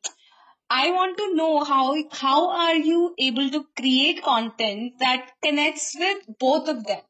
I 0.70 0.92
want 0.92 1.18
to 1.18 1.36
know 1.36 1.64
how 1.64 1.96
how 2.12 2.50
are 2.52 2.76
you 2.76 3.16
able 3.18 3.50
to 3.52 3.66
create 3.78 4.24
content 4.24 5.00
that 5.00 5.32
connects 5.44 5.96
with 6.00 6.20
both 6.40 6.70
of 6.70 6.86
them? 6.86 7.02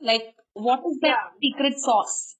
Like, 0.00 0.35
what 0.56 0.80
is 0.88 0.96
that 1.04 1.20
yeah. 1.20 1.36
secret 1.36 1.76
sauce? 1.76 2.36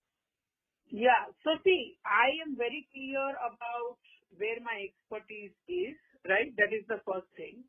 Yeah. 0.88 1.28
So 1.44 1.60
see, 1.64 2.00
I 2.06 2.32
am 2.40 2.56
very 2.56 2.88
clear 2.88 3.36
about 3.36 4.00
where 4.40 4.56
my 4.64 4.88
expertise 4.88 5.52
is, 5.68 5.96
right? 6.24 6.48
That 6.56 6.72
is 6.72 6.88
the 6.88 7.04
first 7.04 7.28
thing. 7.36 7.60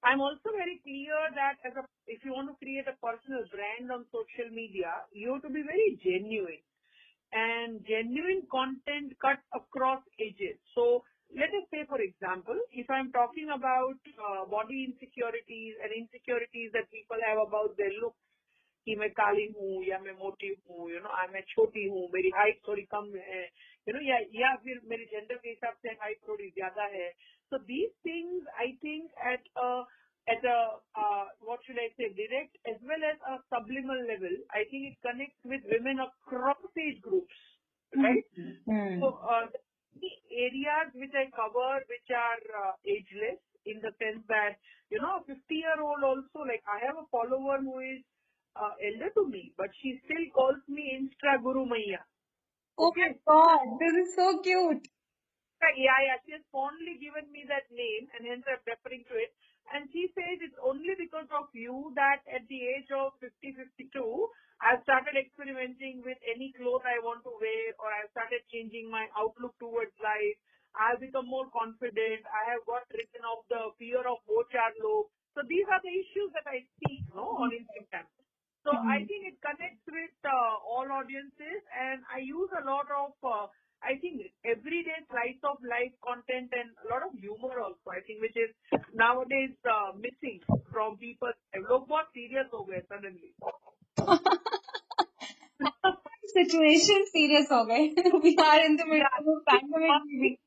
I'm 0.00 0.24
also 0.24 0.56
very 0.56 0.80
clear 0.80 1.12
that 1.36 1.60
as 1.68 1.76
a, 1.76 1.84
if 2.08 2.24
you 2.24 2.32
want 2.32 2.48
to 2.48 2.56
create 2.56 2.88
a 2.88 2.96
personal 3.04 3.44
brand 3.52 3.92
on 3.92 4.08
social 4.08 4.48
media, 4.48 5.04
you 5.12 5.36
have 5.36 5.44
to 5.44 5.52
be 5.52 5.60
very 5.60 6.00
genuine. 6.00 6.64
And 7.36 7.84
genuine 7.84 8.48
content 8.50 9.12
cuts 9.20 9.44
across 9.52 10.00
ages. 10.16 10.56
So 10.74 11.04
let 11.36 11.52
us 11.52 11.68
say, 11.68 11.84
for 11.84 12.00
example, 12.00 12.56
if 12.72 12.88
I'm 12.88 13.12
talking 13.12 13.52
about 13.52 14.00
uh, 14.16 14.48
body 14.48 14.88
insecurities 14.88 15.76
and 15.84 15.92
insecurities 15.92 16.72
that 16.72 16.88
people 16.88 17.20
have 17.20 17.38
about 17.38 17.76
their 17.76 17.92
look, 18.00 18.16
कि 18.90 18.94
मैं 18.98 19.08
काली 19.16 19.46
हूँ 19.56 19.84
या 19.86 19.98
मैं 20.04 20.12
मोटी 20.20 20.48
हूँ 20.68 20.90
you 20.90 20.98
know 21.00 21.26
मैं 21.32 21.40
छोटी 21.48 21.86
हूँ 21.88 22.08
मेरी 22.14 22.30
हाइट 22.36 22.60
थोड़ी 22.68 22.82
कम 22.94 23.04
है 23.16 23.42
यू 23.88 23.94
नो 23.94 24.00
या 24.06 24.16
या 24.36 24.54
फिर 24.64 24.80
मेरे 24.90 25.04
जेंडर 25.12 25.34
के 25.34 25.48
हिसाब 25.48 25.74
से 25.82 25.90
हाइट 26.00 26.18
थोड़ी 26.28 26.48
ज़्यादा 26.48 26.84
है। 26.94 27.10
So 27.52 27.58
these 27.70 27.90
things 28.06 28.48
I 28.64 28.72
think 28.84 29.10
at 29.28 29.48
at 30.26 30.46
a 30.46 30.58
what 31.46 31.62
should 31.66 31.78
I 31.78 31.88
say 31.88 32.08
direct 32.18 32.68
as 32.68 32.84
well 32.90 33.04
as 33.04 33.16
a 33.26 33.36
subliminal 33.54 34.04
level 34.08 34.36
I 34.56 34.64
think 34.72 34.86
it 34.86 34.98
connect 35.08 35.46
with 35.46 35.66
women 35.72 35.98
across 36.06 36.78
age 36.86 37.00
groups 37.06 37.46
right 37.92 39.56
areas 40.42 40.98
which 40.98 41.16
I 41.16 41.26
cover 41.40 41.84
which 41.90 42.12
are 42.18 42.46
ageless 42.98 43.38
in 43.66 43.80
the 43.80 43.92
sense 43.94 44.20
that 44.32 44.56
you 44.92 45.00
know 45.02 45.18
fifty 45.26 45.58
year 45.58 45.80
old 45.90 46.04
also 46.04 46.44
like 46.44 46.68
I 46.74 46.86
have 46.86 46.96
a 46.96 47.04
follower 47.12 47.64
who 47.64 47.80
is 47.82 48.02
uh, 48.56 48.74
elder 48.82 49.10
to 49.14 49.28
me, 49.28 49.52
but 49.56 49.70
she 49.82 50.00
still 50.04 50.24
calls 50.34 50.60
me 50.68 50.92
Instra 50.98 51.42
Guru 51.42 51.66
Maya. 51.66 52.02
Oh 52.78 52.92
my 52.96 53.14
god, 53.26 53.78
this 53.80 53.94
is 54.08 54.14
so 54.16 54.40
cute. 54.42 54.88
Yeah, 55.62 56.00
yeah, 56.02 56.18
she 56.26 56.32
has 56.34 56.42
fondly 56.52 56.98
given 56.98 57.30
me 57.30 57.46
that 57.48 57.70
name 57.70 58.08
and 58.18 58.26
hence 58.26 58.44
I'm 58.50 58.60
referring 58.66 59.04
to 59.08 59.16
it. 59.16 59.32
And 59.72 59.86
she 59.94 60.10
says 60.18 60.42
it's 60.42 60.58
only 60.58 60.98
because 60.98 61.30
of 61.30 61.48
you 61.54 61.94
that 61.94 62.26
at 62.26 62.44
the 62.50 62.60
age 62.74 62.90
of 62.90 63.14
50, 63.22 63.54
52, 63.54 64.28
I've 64.60 64.82
started 64.82 65.14
experimenting 65.14 66.02
with 66.02 66.18
any 66.26 66.52
clothes 66.58 66.82
I 66.84 66.98
want 67.06 67.22
to 67.24 67.32
wear 67.38 67.64
or 67.78 67.88
I've 67.94 68.10
started 68.10 68.42
changing 68.50 68.90
my 68.90 69.06
outlook 69.14 69.54
towards 69.62 69.94
life. 70.02 70.36
I've 70.74 70.98
become 71.00 71.30
more 71.30 71.46
confident. 71.54 72.26
I 72.26 72.42
have 72.50 72.66
got 72.66 72.84
rid 72.90 73.10
of 73.22 73.38
the 73.46 73.62
fear 73.78 74.02
of 74.02 74.18
Bocharlo. 74.26 75.06
So 75.38 75.46
these 75.46 75.66
are 75.70 75.80
the 75.82 75.94
issues 75.94 76.34
that 76.34 76.46
I 76.50 76.66
see, 76.82 77.06
you 77.06 77.14
know, 77.14 77.38
on 77.38 77.54
Instagram. 77.54 78.09
So 78.64 78.76
mm-hmm. 78.76 78.92
I 78.92 78.98
think 79.08 79.24
it 79.24 79.40
connects 79.40 79.86
with 79.88 80.12
uh, 80.24 80.60
all 80.68 80.84
audiences 80.92 81.64
and 81.72 82.04
I 82.12 82.20
use 82.20 82.52
a 82.52 82.64
lot 82.68 82.92
of, 82.92 83.16
uh, 83.24 83.48
I 83.80 83.96
think 83.96 84.20
everyday 84.44 85.00
slice 85.08 85.40
of 85.48 85.56
life 85.64 85.96
content 86.04 86.52
and 86.52 86.68
a 86.84 86.92
lot 86.92 87.00
of 87.00 87.16
humor 87.16 87.56
also, 87.56 87.88
I 87.88 88.04
think, 88.04 88.20
which 88.20 88.36
is 88.36 88.52
nowadays 88.92 89.56
uh, 89.64 89.96
missing 89.96 90.44
from 90.68 91.00
people. 91.00 91.32
Log 91.56 91.88
bahut 91.88 92.12
serious 92.12 92.52
over 92.52 92.76
suddenly. 92.84 93.32
Situation 96.30 97.00
serious 97.10 97.48
over. 97.50 97.74
we 98.22 98.36
are 98.36 98.60
in 98.60 98.76
the 98.76 98.84
middle 98.84 99.08
yeah. 99.08 99.24
of 99.24 99.40
pandemic. 99.48 100.38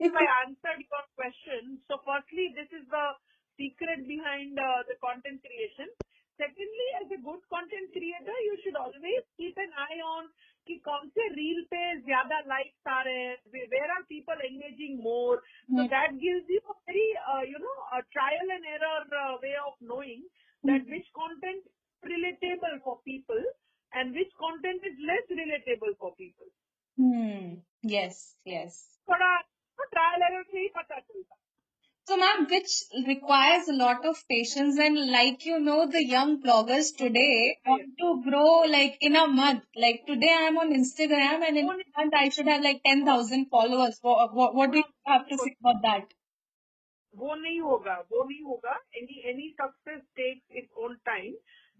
If 0.00 0.12
I 0.16 0.26
answered 0.42 0.80
your 0.80 1.04
question, 1.14 1.78
so 1.86 2.02
firstly, 2.02 2.50
this 2.56 2.68
is 2.74 2.84
the 2.90 3.06
secret 3.60 4.08
behind 4.08 4.58
uh, 4.58 4.82
the 4.88 4.96
content 4.98 5.44
creation 5.44 5.92
Secondly, 6.39 6.87
as 7.01 7.11
a 7.11 7.21
good 7.23 7.41
content 7.49 7.91
creator, 7.93 8.37
you 8.45 8.57
should 8.63 8.75
always 8.75 9.23
keep 9.37 9.57
an 9.57 9.71
eye 9.87 10.01
on 10.03 10.27
कि 10.67 10.75
कौन 10.85 11.09
से 11.17 11.27
reel 11.35 11.61
पे 11.71 11.81
ज्यादा 12.05 12.39
likes 12.51 12.87
आ 12.87 13.01
रहे 13.07 13.23
हैं, 13.23 13.37
where 13.73 13.91
are 13.95 14.03
people 14.13 14.41
engaging 14.49 14.97
more. 15.03 15.41
So 15.75 15.83
Hmm. 15.83 15.87
that 15.93 16.17
gives 16.19 16.49
you 16.49 16.61
a 16.73 16.75
very, 16.85 17.07
uh, 17.33 17.43
you 17.51 17.59
know, 17.59 17.77
a 17.93 18.01
trial 18.15 18.55
and 18.57 18.65
error 18.65 19.01
uh, 19.23 19.37
way 19.43 19.55
of 19.67 19.75
knowing 19.81 20.23
that 20.63 20.85
which 20.87 21.07
content 21.13 21.63
is 21.65 22.11
relatable 22.11 22.81
for 22.83 22.99
people 23.05 23.43
and 23.93 24.13
which 24.13 24.31
content 24.39 24.81
is 24.83 24.97
less 25.11 25.25
relatable 25.31 25.97
for 25.99 26.15
people. 26.15 26.47
Hmm. 26.97 27.55
Yes, 27.83 28.35
yes. 28.45 28.99
थोड़ा 29.09 29.31
trial 29.93 30.23
error 30.23 30.43
से 30.43 30.59
ही 30.59 30.67
पता 30.75 30.99
चलता 30.99 31.35
So, 32.09 32.17
ma'am, 32.17 32.45
which 32.49 32.83
requires 33.07 33.67
a 33.67 33.73
lot 33.73 34.05
of 34.05 34.23
patience 34.29 34.77
and 34.77 35.09
like 35.11 35.43
you 35.43 35.59
know, 35.59 35.87
the 35.87 36.05
young 36.05 36.41
bloggers 36.41 36.95
today 36.95 37.57
want 37.65 37.97
to 37.99 38.29
grow 38.29 38.59
like 38.69 38.97
in 39.01 39.15
a 39.15 39.27
month. 39.27 39.63
Like 39.75 40.03
today 40.05 40.31
I'm 40.31 40.57
on 40.57 40.71
Instagram 40.71 41.47
and 41.47 41.57
in 41.57 41.65
a 41.65 41.77
month 41.97 42.13
I 42.13 42.29
should 42.29 42.47
have 42.47 42.63
like 42.63 42.81
10,000 42.85 43.47
followers. 43.47 43.97
What, 44.03 44.35
what, 44.35 44.53
what 44.53 44.71
do 44.71 44.77
you 44.77 44.83
have 45.07 45.27
to 45.27 45.37
say 45.37 45.55
about 45.59 45.81
that? 45.81 46.13
वो 47.17 47.35
नहीं 47.35 47.59
होगा 47.61 47.93
वो 48.11 48.23
नहीं 48.29 48.41
होगा 48.45 48.71
any 48.97 49.21
any 49.29 49.49
success 49.59 49.99
takes 50.19 50.55
its 50.57 50.83
own 50.85 50.95
time 51.05 51.33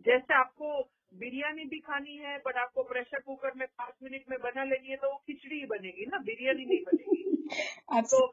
जैसे 0.05 0.33
आपको 0.33 0.69
बिरयानी 1.12 1.64
भी 1.64 1.78
खानी 1.80 2.16
है 2.16 2.36
बट 2.38 2.56
आपको 2.56 2.82
प्रेशर 2.82 3.20
कुकर 3.20 3.54
में 3.56 3.66
पाँच 3.68 3.94
मिनट 4.02 4.30
में 4.30 4.38
बना 4.40 4.64
लेनी 4.64 4.88
है 4.88 4.96
तो 4.96 5.10
वो 5.12 5.16
खिचड़ी 5.26 5.56
ही 5.56 5.66
बनेगी 5.66 6.06
ना 6.06 6.18
बिरयानी 6.18 6.64
नहीं 6.64 6.82
बनेगी। 6.84 7.18
तो 8.10 8.26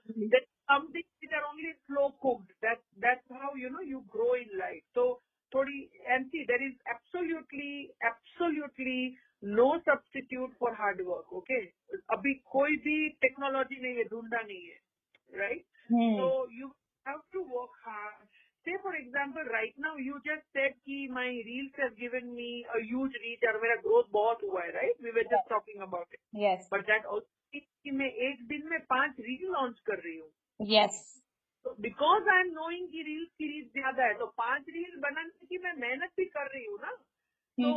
something 0.69 1.03
which 1.22 1.34
are 1.34 1.43
only 1.43 1.72
slow 1.72 2.07
cooked 2.22 2.65
that's 2.65 3.31
how 3.31 3.55
you 3.57 3.69
know 3.69 3.81
you 3.81 4.00
grow 4.13 4.36
in 4.36 4.57
life 4.57 4.84
तो 4.96 5.05
थोड़ी 5.51 5.79
and 6.05 6.25
see 6.27 6.43
there 6.43 6.63
is 6.63 6.89
absolutely 6.89 7.72
absolutely 8.05 9.17
no 9.43 9.67
substitute 9.79 10.53
for 10.60 10.74
hard 10.74 11.01
work 11.01 11.34
okay 11.34 11.60
अभी 12.15 12.34
कोई 12.51 12.75
भी 12.86 12.98
टेक्नोलॉजी 13.22 13.81
नहीं 13.81 13.96
है 13.96 14.03
ढूंढा 14.03 14.41
नहीं 14.41 14.65
है 14.65 15.39
right 15.39 15.65
so 15.91 16.29
you 16.51 16.67
have 17.05 17.22
to 17.34 17.43
work 17.50 17.81
hard 17.86 18.37
Say 18.68 18.78
for 18.84 18.94
example, 18.96 19.44
right 19.50 19.76
now 19.80 19.96
you 19.98 20.16
just 20.24 20.44
said 20.54 20.74
कि 20.86 20.96
my 21.10 21.28
reels 21.48 21.76
have 21.80 21.94
given 21.98 22.34
me 22.36 22.48
a 22.78 22.82
huge 22.84 23.14
reach 23.26 23.46
और 23.48 23.60
मेरा 23.62 23.76
growth 23.84 24.10
बहुत 24.14 24.44
हुआ 24.44 24.64
है, 24.64 24.74
right? 24.74 24.98
We 25.02 25.14
were 25.18 25.28
just 25.28 25.48
talking 25.50 25.86
about 25.86 26.08
it. 26.12 26.20
Yes. 26.38 26.68
But 26.70 26.84
that 26.88 27.08
also 27.08 27.28
means 27.54 27.70
कि 27.84 27.92
मैं 28.00 28.10
एक 28.30 28.48
दिन 28.48 28.68
में 28.72 28.80
पाँच 28.90 29.22
रील 29.28 29.48
लॉन्च 29.52 29.80
कर 29.88 30.04
रही 30.06 30.18
हूँ 30.18 30.32
Yes. 30.60 31.00
Because 31.66 32.28
I 32.30 32.40
am 32.40 32.52
knowing 32.54 32.88
की 32.90 33.02
रील 33.04 33.24
की 33.38 33.48
रीच 33.48 33.72
ज़्यादा 33.74 34.04
है 34.04 34.14
तो 34.20 34.26
पाँच 34.38 34.66
रील 34.70 35.00
बनाने 35.02 35.46
की 35.48 35.58
मैं 35.64 35.74
मेहनत 35.80 36.12
भी 36.18 36.26
कर 36.36 36.52
रही 36.54 36.66
हूँ 36.66 36.78
ना 36.82 36.92
तो 37.58 37.72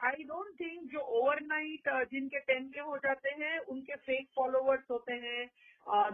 आई 0.00 0.24
डोंट 0.30 0.54
थिंक 0.60 0.90
जो 0.92 1.00
ओवरनाइट 1.18 1.88
जिनके 2.12 2.38
टेन 2.48 2.68
के 2.74 2.80
हो 2.80 2.96
जाते 3.04 3.34
हैं 3.42 3.58
उनके 3.74 3.96
फेक 4.06 4.26
फॉलोवर्स 4.36 4.90
होते 4.90 5.14
हैं 5.26 5.46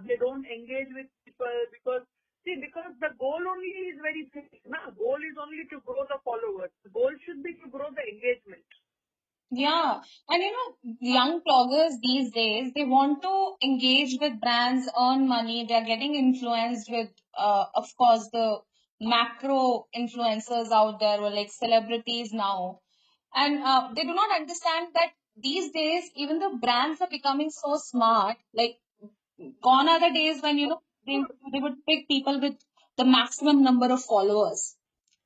they 0.07 0.17
don't 0.17 0.47
engage 0.47 0.93
with 0.95 1.09
people 1.25 1.65
because 1.73 2.03
See, 2.49 2.57
because 2.57 2.95
the 2.99 3.11
goal 3.19 3.43
only 3.47 3.69
is 3.69 3.99
very 4.01 4.25
fixed, 4.33 4.65
na? 4.67 4.89
Goal 4.97 5.21
is 5.21 5.37
only 5.39 5.65
to 5.69 5.81
grow 5.85 6.05
the 6.09 6.17
followers. 6.25 6.71
The 6.83 6.89
goal 6.89 7.13
should 7.27 7.43
be 7.43 7.53
to 7.61 7.69
grow 7.69 7.89
the 7.95 8.01
engagement. 8.09 8.65
Yeah, 9.51 10.01
and 10.31 10.43
you 10.43 10.53
know, 10.53 10.95
young 11.01 11.43
bloggers 11.43 12.01
these 12.01 12.33
days, 12.33 12.73
they 12.75 12.85
want 12.85 13.21
to 13.21 13.57
engage 13.63 14.17
with 14.19 14.41
brands, 14.41 14.89
earn 14.99 15.29
money. 15.29 15.67
They're 15.69 15.85
getting 15.85 16.15
influenced 16.15 16.91
with, 16.91 17.11
uh, 17.37 17.67
of 17.75 17.95
course, 17.99 18.31
the 18.33 18.61
macro 18.99 19.87
influencers 19.95 20.71
out 20.73 21.01
there, 21.01 21.21
or 21.21 21.29
like 21.29 21.51
celebrities 21.51 22.33
now. 22.33 22.81
And 23.35 23.63
uh, 23.63 23.91
they 23.95 24.05
do 24.05 24.15
not 24.15 24.35
understand 24.41 24.89
that 24.95 25.11
these 25.37 25.71
days, 25.73 26.11
even 26.17 26.39
the 26.39 26.57
brands 26.63 27.03
are 27.03 27.11
becoming 27.11 27.51
so 27.51 27.77
smart. 27.77 28.39
Like, 28.55 28.79
gone 29.63 29.89
are 29.91 30.01
the 30.01 30.15
days 30.15 30.43
when, 30.43 30.57
you 30.57 30.69
know, 30.69 30.81
they, 31.09 31.23
they 31.53 31.61
would 31.61 31.85
pick 31.89 32.09
people 32.09 32.41
with 32.41 32.57
the 32.97 33.05
maximum 33.05 33.63
number 33.63 33.91
of 33.93 34.03
followers. 34.03 34.77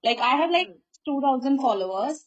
Like 0.05 0.19
I 0.19 0.37
have 0.37 0.51
like 0.51 0.69
2000 1.07 1.59
followers 1.59 2.25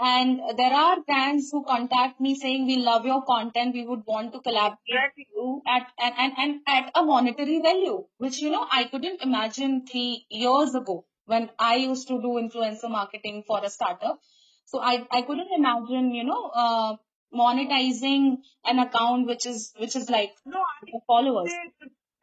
and 0.00 0.40
there 0.56 0.72
are 0.72 1.00
brands 1.02 1.50
who 1.50 1.64
contact 1.64 2.20
me 2.20 2.34
saying 2.34 2.66
we 2.66 2.76
love 2.76 3.04
your 3.04 3.22
content. 3.24 3.74
We 3.74 3.86
would 3.86 4.02
want 4.06 4.32
to 4.32 4.40
collaborate 4.40 5.12
with 5.16 5.26
you 5.34 5.62
at 5.66 5.88
and, 5.98 6.14
and, 6.18 6.32
and 6.38 6.60
at 6.66 6.90
a 6.94 7.02
monetary 7.02 7.60
value 7.60 8.04
which 8.18 8.40
you 8.40 8.50
know 8.50 8.66
i 8.70 8.84
couldn't 8.84 9.22
imagine 9.22 9.86
three 9.86 10.26
years 10.30 10.74
ago 10.74 11.04
when 11.26 11.50
i 11.58 11.76
used 11.76 12.08
to 12.08 12.20
do 12.20 12.38
influencer 12.42 12.90
marketing 12.90 13.44
for 13.46 13.62
a 13.64 13.70
startup. 13.70 14.20
So 14.64 14.80
i 14.80 15.06
i 15.10 15.22
couldn't 15.22 15.52
imagine 15.56 16.12
you 16.14 16.24
know 16.24 16.50
uh, 16.54 16.96
monetizing 17.34 18.38
an 18.64 18.78
account 18.78 19.26
which 19.26 19.46
is 19.46 19.72
which 19.78 19.96
is 19.96 20.10
like 20.10 20.32
No, 20.46 20.60
I 20.60 20.86
the 20.92 21.00
followers 21.06 21.52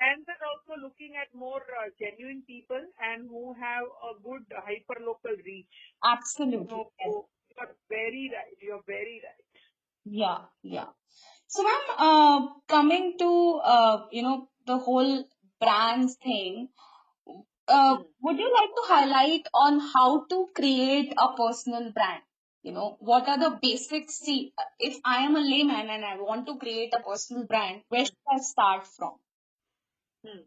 and 0.01 0.25
they're 0.25 0.45
also 0.49 0.79
looking 0.81 1.15
at 1.15 1.33
more 1.33 1.61
uh, 1.79 1.89
genuine 1.99 2.43
people 2.47 2.81
and 3.01 3.27
who 3.29 3.53
have 3.59 3.85
a 4.09 4.13
good 4.21 4.45
hyper 4.53 4.99
local 5.01 5.35
reach. 5.45 5.67
absolutely 6.03 6.67
So 6.67 6.91
you're 7.57 7.75
very 7.89 8.31
right. 8.33 8.57
You're 8.61 8.83
very 8.87 9.21
right. 9.23 9.45
Yeah, 10.05 10.45
yeah. 10.63 10.87
So, 11.47 11.63
ma'am, 11.63 11.81
uh, 11.97 12.47
coming 12.67 13.17
to 13.19 13.61
uh, 13.63 14.07
you 14.11 14.23
know 14.23 14.49
the 14.65 14.77
whole 14.77 15.25
brands 15.59 16.15
thing, 16.23 16.69
uh, 17.67 17.97
Hmm. 17.97 18.03
would 18.21 18.37
you 18.39 18.53
like 18.53 18.69
to 18.75 18.83
highlight 18.93 19.47
on 19.53 19.79
how 19.79 20.25
to 20.25 20.47
create 20.55 21.13
a 21.17 21.33
personal 21.35 21.91
brand? 21.91 22.23
You 22.63 22.73
know, 22.73 22.97
what 22.99 23.27
are 23.29 23.37
the 23.37 23.57
basics? 23.61 24.15
See, 24.19 24.53
if 24.79 24.97
I 25.05 25.23
am 25.23 25.35
a 25.35 25.39
layman 25.39 25.89
and 25.89 26.03
I 26.05 26.17
want 26.17 26.47
to 26.47 26.57
create 26.57 26.93
a 26.93 27.01
personal 27.03 27.45
brand, 27.45 27.83
where 27.89 28.05
should 28.05 28.27
I 28.29 28.39
start 28.39 28.87
from? 28.87 29.13
Hmm. 30.27 30.43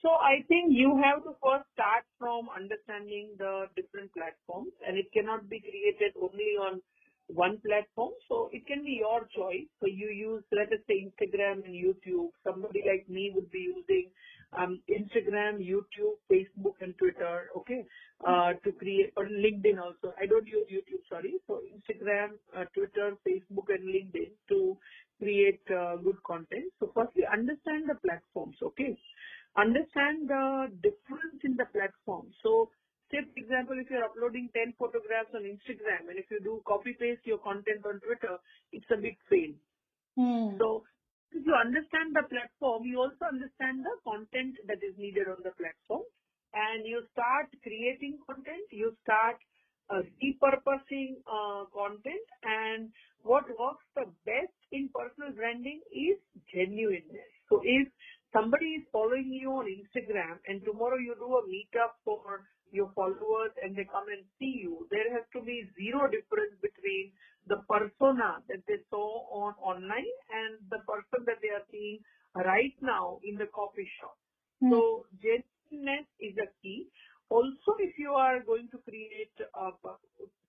So 0.00 0.10
I 0.10 0.40
think 0.48 0.72
you 0.72 0.96
have 1.04 1.24
to 1.24 1.36
first 1.42 1.68
start 1.74 2.04
from 2.18 2.48
understanding 2.48 3.34
the 3.36 3.66
different 3.76 4.14
platforms 4.14 4.72
and 4.86 4.96
it 4.96 5.12
cannot 5.12 5.50
be 5.50 5.60
created 5.60 6.14
only 6.16 6.56
on 6.56 6.80
one 7.26 7.58
platform. 7.66 8.12
So 8.28 8.48
it 8.52 8.66
can 8.66 8.84
be 8.84 9.02
your 9.04 9.28
choice. 9.36 9.68
So 9.80 9.86
you 9.86 10.08
use, 10.08 10.42
let 10.52 10.72
us 10.72 10.80
say 10.88 11.04
Instagram 11.04 11.64
and 11.66 11.74
YouTube. 11.74 12.30
Somebody 12.44 12.84
like 12.88 13.08
me 13.10 13.32
would 13.34 13.50
be 13.50 13.68
using 13.74 14.08
um, 14.56 14.80
Instagram, 14.88 15.60
YouTube, 15.60 16.16
Facebook 16.32 16.80
and 16.80 16.96
Twitter, 16.96 17.50
okay, 17.56 17.84
uh, 18.26 18.52
to 18.64 18.72
create, 18.72 19.12
or 19.16 19.26
LinkedIn 19.26 19.78
also. 19.78 20.14
I 20.18 20.24
don't 20.24 20.46
use 20.46 20.66
YouTube, 20.72 21.04
sorry. 21.10 21.34
So 21.46 21.60
Instagram, 21.68 22.38
uh, 22.56 22.64
Twitter, 22.72 23.12
Facebook 23.28 23.68
and 23.68 23.84
LinkedIn 23.84 24.30
to 24.48 24.78
create 25.18 25.62
uh, 25.70 25.96
good 25.96 26.22
content. 26.22 26.72
So 26.80 26.90
firstly, 26.94 27.24
understand 27.26 27.88
the 27.88 27.98
platforms, 28.00 28.56
okay? 28.62 28.96
Understand 29.56 30.28
the 30.28 30.70
difference 30.82 31.42
in 31.44 31.56
the 31.56 31.66
platform. 31.66 32.30
So 32.42 32.70
say, 33.10 33.24
for 33.26 33.38
example, 33.38 33.76
if 33.78 33.90
you're 33.90 34.04
uploading 34.04 34.48
10 34.54 34.74
photographs 34.78 35.34
on 35.34 35.42
Instagram 35.42 36.08
and 36.08 36.18
if 36.18 36.30
you 36.30 36.40
do 36.40 36.62
copy 36.66 36.94
paste 36.94 37.24
your 37.24 37.38
content 37.38 37.82
on 37.84 38.00
Twitter, 38.00 38.38
it's 38.72 38.88
a 38.92 39.00
big 39.00 39.18
fail. 39.28 39.52
Hmm. 40.14 40.56
So 40.58 40.84
if 41.32 41.44
you 41.44 41.54
understand 41.54 42.14
the 42.14 42.24
platform, 42.28 42.84
you 42.84 43.00
also 43.00 43.28
understand 43.28 43.84
the 43.84 43.96
content 44.04 44.56
that 44.66 44.80
is 44.84 44.96
needed 44.96 45.28
on 45.28 45.42
the 45.42 45.52
platform 45.56 46.04
and 46.54 46.86
you 46.86 47.04
start 47.12 47.52
creating 47.62 48.18
content, 48.24 48.64
you 48.70 48.94
start 49.04 49.36
repurposing 49.92 51.16
uh, 51.24 51.64
content 51.72 52.26
and 52.44 52.90
what 53.22 53.44
works 53.58 53.84
the 53.96 54.04
best 54.24 54.54
in 54.72 54.88
personal 54.94 55.32
branding 55.32 55.80
is 55.92 56.18
genuineness. 56.52 57.32
So 57.48 57.60
if 57.64 57.88
somebody 58.32 58.80
is 58.80 58.84
following 58.92 59.32
you 59.32 59.50
on 59.52 59.66
Instagram 59.66 60.38
and 60.46 60.62
tomorrow 60.64 60.96
you 60.96 61.16
do 61.16 61.40
a 61.40 61.42
meetup 61.48 61.96
for 62.04 62.44
your 62.70 62.92
followers 62.94 63.52
and 63.62 63.74
they 63.74 63.84
come 63.84 64.04
and 64.12 64.24
see 64.38 64.60
you, 64.60 64.86
there 64.90 65.08
has 65.12 65.24
to 65.32 65.40
be 65.40 65.64
zero 65.80 66.08
difference 66.08 66.52
between 66.60 67.12
the 67.48 67.64
persona 67.64 68.44
that 68.48 68.60
they 68.68 68.76
saw 68.90 69.24
on 69.32 69.54
online 69.64 70.12
and 70.28 70.60
the 70.68 70.78
person 70.84 71.24
that 71.24 71.40
they 71.40 71.48
are 71.48 71.64
seeing 71.72 71.98
right 72.36 72.76
now 72.82 73.18
in 73.24 73.36
the 73.36 73.46
coffee 73.46 73.88
shop. 73.98 74.16
Hmm. 74.60 74.70
So 74.70 75.06
genuineness 75.24 76.06
is 76.20 76.36
a. 76.36 76.57
Also, 77.29 77.75
if 77.79 77.97
you 77.97 78.13
are 78.13 78.41
going 78.41 78.69
to 78.69 78.77
create 78.85 79.33
a, 79.41 79.71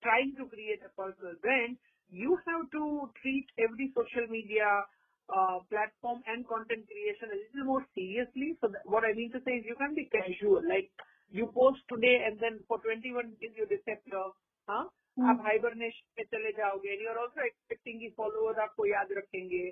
trying 0.02 0.34
to 0.36 0.44
create 0.46 0.80
a 0.84 0.92
personal 1.00 1.34
brand, 1.40 1.76
you 2.10 2.36
have 2.46 2.70
to 2.72 3.08
treat 3.22 3.46
every 3.58 3.92
social 3.94 4.26
media 4.28 4.84
uh, 5.32 5.58
platform 5.72 6.20
and 6.28 6.44
content 6.46 6.84
creation 6.84 7.32
a 7.32 7.38
little 7.40 7.64
more 7.64 7.84
seriously. 7.94 8.56
So 8.60 8.68
that, 8.68 8.84
what 8.84 9.04
I 9.04 9.16
mean 9.16 9.32
to 9.32 9.40
say 9.44 9.62
is 9.62 9.64
you 9.64 9.76
can 9.80 9.94
be 9.94 10.10
casual, 10.12 10.60
like 10.68 10.92
you 11.32 11.48
post 11.54 11.80
today 11.88 12.20
and 12.26 12.36
then 12.36 12.60
for 12.68 12.78
21 12.84 13.40
days 13.40 13.56
you 13.56 13.64
disappear. 13.64 14.28
Huh? 14.68 14.88
आप 15.22 15.42
hibernation 15.46 16.06
में 16.18 16.24
चले 16.24 16.50
जाओगे 16.52 16.92
and 16.92 17.02
you 17.02 17.08
are 17.08 17.18
also 17.18 17.44
expecting 17.46 17.98
कि 18.00 18.08
followers 18.16 18.58
आपको 18.58 18.86
याद 18.86 19.12
रखेंगे 19.18 19.62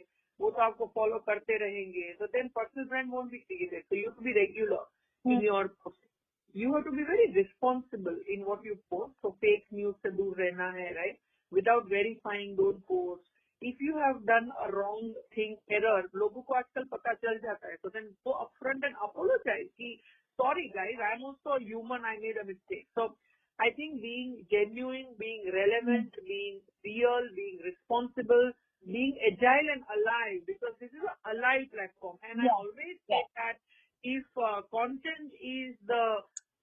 वो 0.41 0.51
तो 0.51 0.63
आपको 0.63 0.87
फॉलो 0.95 1.19
करते 1.31 1.57
रहेंगे 1.63 2.05
so 2.21 2.29
then 2.35 2.51
personal 2.59 2.87
brand 2.93 3.11
won't 3.15 3.33
be 3.35 3.41
created 3.49 3.83
so 3.89 3.99
you 3.99 4.05
have 4.11 4.17
to 4.21 4.27
be 4.29 4.35
regular 4.39 4.79
in 5.25 5.43
your 5.47 5.65
post 5.83 5.96
you 6.57 6.75
have 6.75 6.85
to 6.85 6.93
be 6.93 7.05
very 7.05 7.33
responsible 7.35 8.17
in 8.29 8.45
what 8.45 8.65
you 8.65 8.79
post 8.91 9.13
so 9.23 9.37
fake 9.41 9.67
news 9.73 9.95
से 10.07 10.11
दूर 10.17 10.37
रहना 10.43 10.71
है 10.79 10.89
right 10.97 11.19
without 11.53 11.89
verifying 11.93 12.57
don't 12.57 12.85
post 12.87 13.23
if 13.63 13.81
you 13.81 13.97
have 14.05 14.25
done 14.31 14.51
a 14.67 14.71
wrong 14.77 15.13
thing 15.37 15.57
error 15.79 16.03
लोगों 16.23 16.43
को 16.49 16.55
आजकल 16.63 16.85
पता 16.95 17.15
चल 17.25 17.39
जाता 17.47 17.69
है 17.73 17.77
so 17.85 17.93
then 17.97 18.09
go 18.29 18.37
upfront 18.47 18.89
and 18.91 18.97
apologize 19.09 19.69
कि 19.81 19.93
sorry 20.43 20.71
guys 20.77 21.05
I'm 21.11 21.25
also 21.31 21.57
a 21.59 21.61
human 21.61 22.05
I 22.05 22.17
made 22.27 22.43
a 22.45 22.47
mistake 22.55 22.89
so 23.01 23.13
I 23.59 23.71
think 23.77 24.03
being 24.03 24.47
genuine, 24.51 25.15
being 25.19 25.45
relevant, 25.55 26.15
being 26.27 26.61
real, 26.85 27.23
being 27.37 27.59
responsible, 27.65 28.53
being 28.87 29.19
agile 29.23 29.69
and 29.75 29.83
alive 29.97 30.41
because 30.47 30.75
this 30.81 30.91
is 30.91 31.05
an 31.05 31.37
alive 31.37 31.69
platform. 31.75 32.19
And 32.23 32.41
I 32.41 32.47
Yeah. 32.47 32.57
always 32.63 32.97
say 33.09 33.21
Yeah. 33.21 33.29
that 33.37 33.61
if 34.05 34.25
uh, 34.37 34.63
content 34.73 35.33
is 35.41 35.77
the 35.87 36.05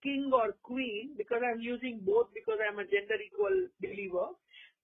king 0.04 0.30
or 0.32 0.54
queen, 0.62 1.16
because 1.18 1.42
I'm 1.42 1.60
using 1.60 2.00
both 2.04 2.28
because 2.34 2.60
I'm 2.62 2.78
a 2.78 2.84
gender 2.86 3.18
equal 3.18 3.68
believer. 3.82 4.28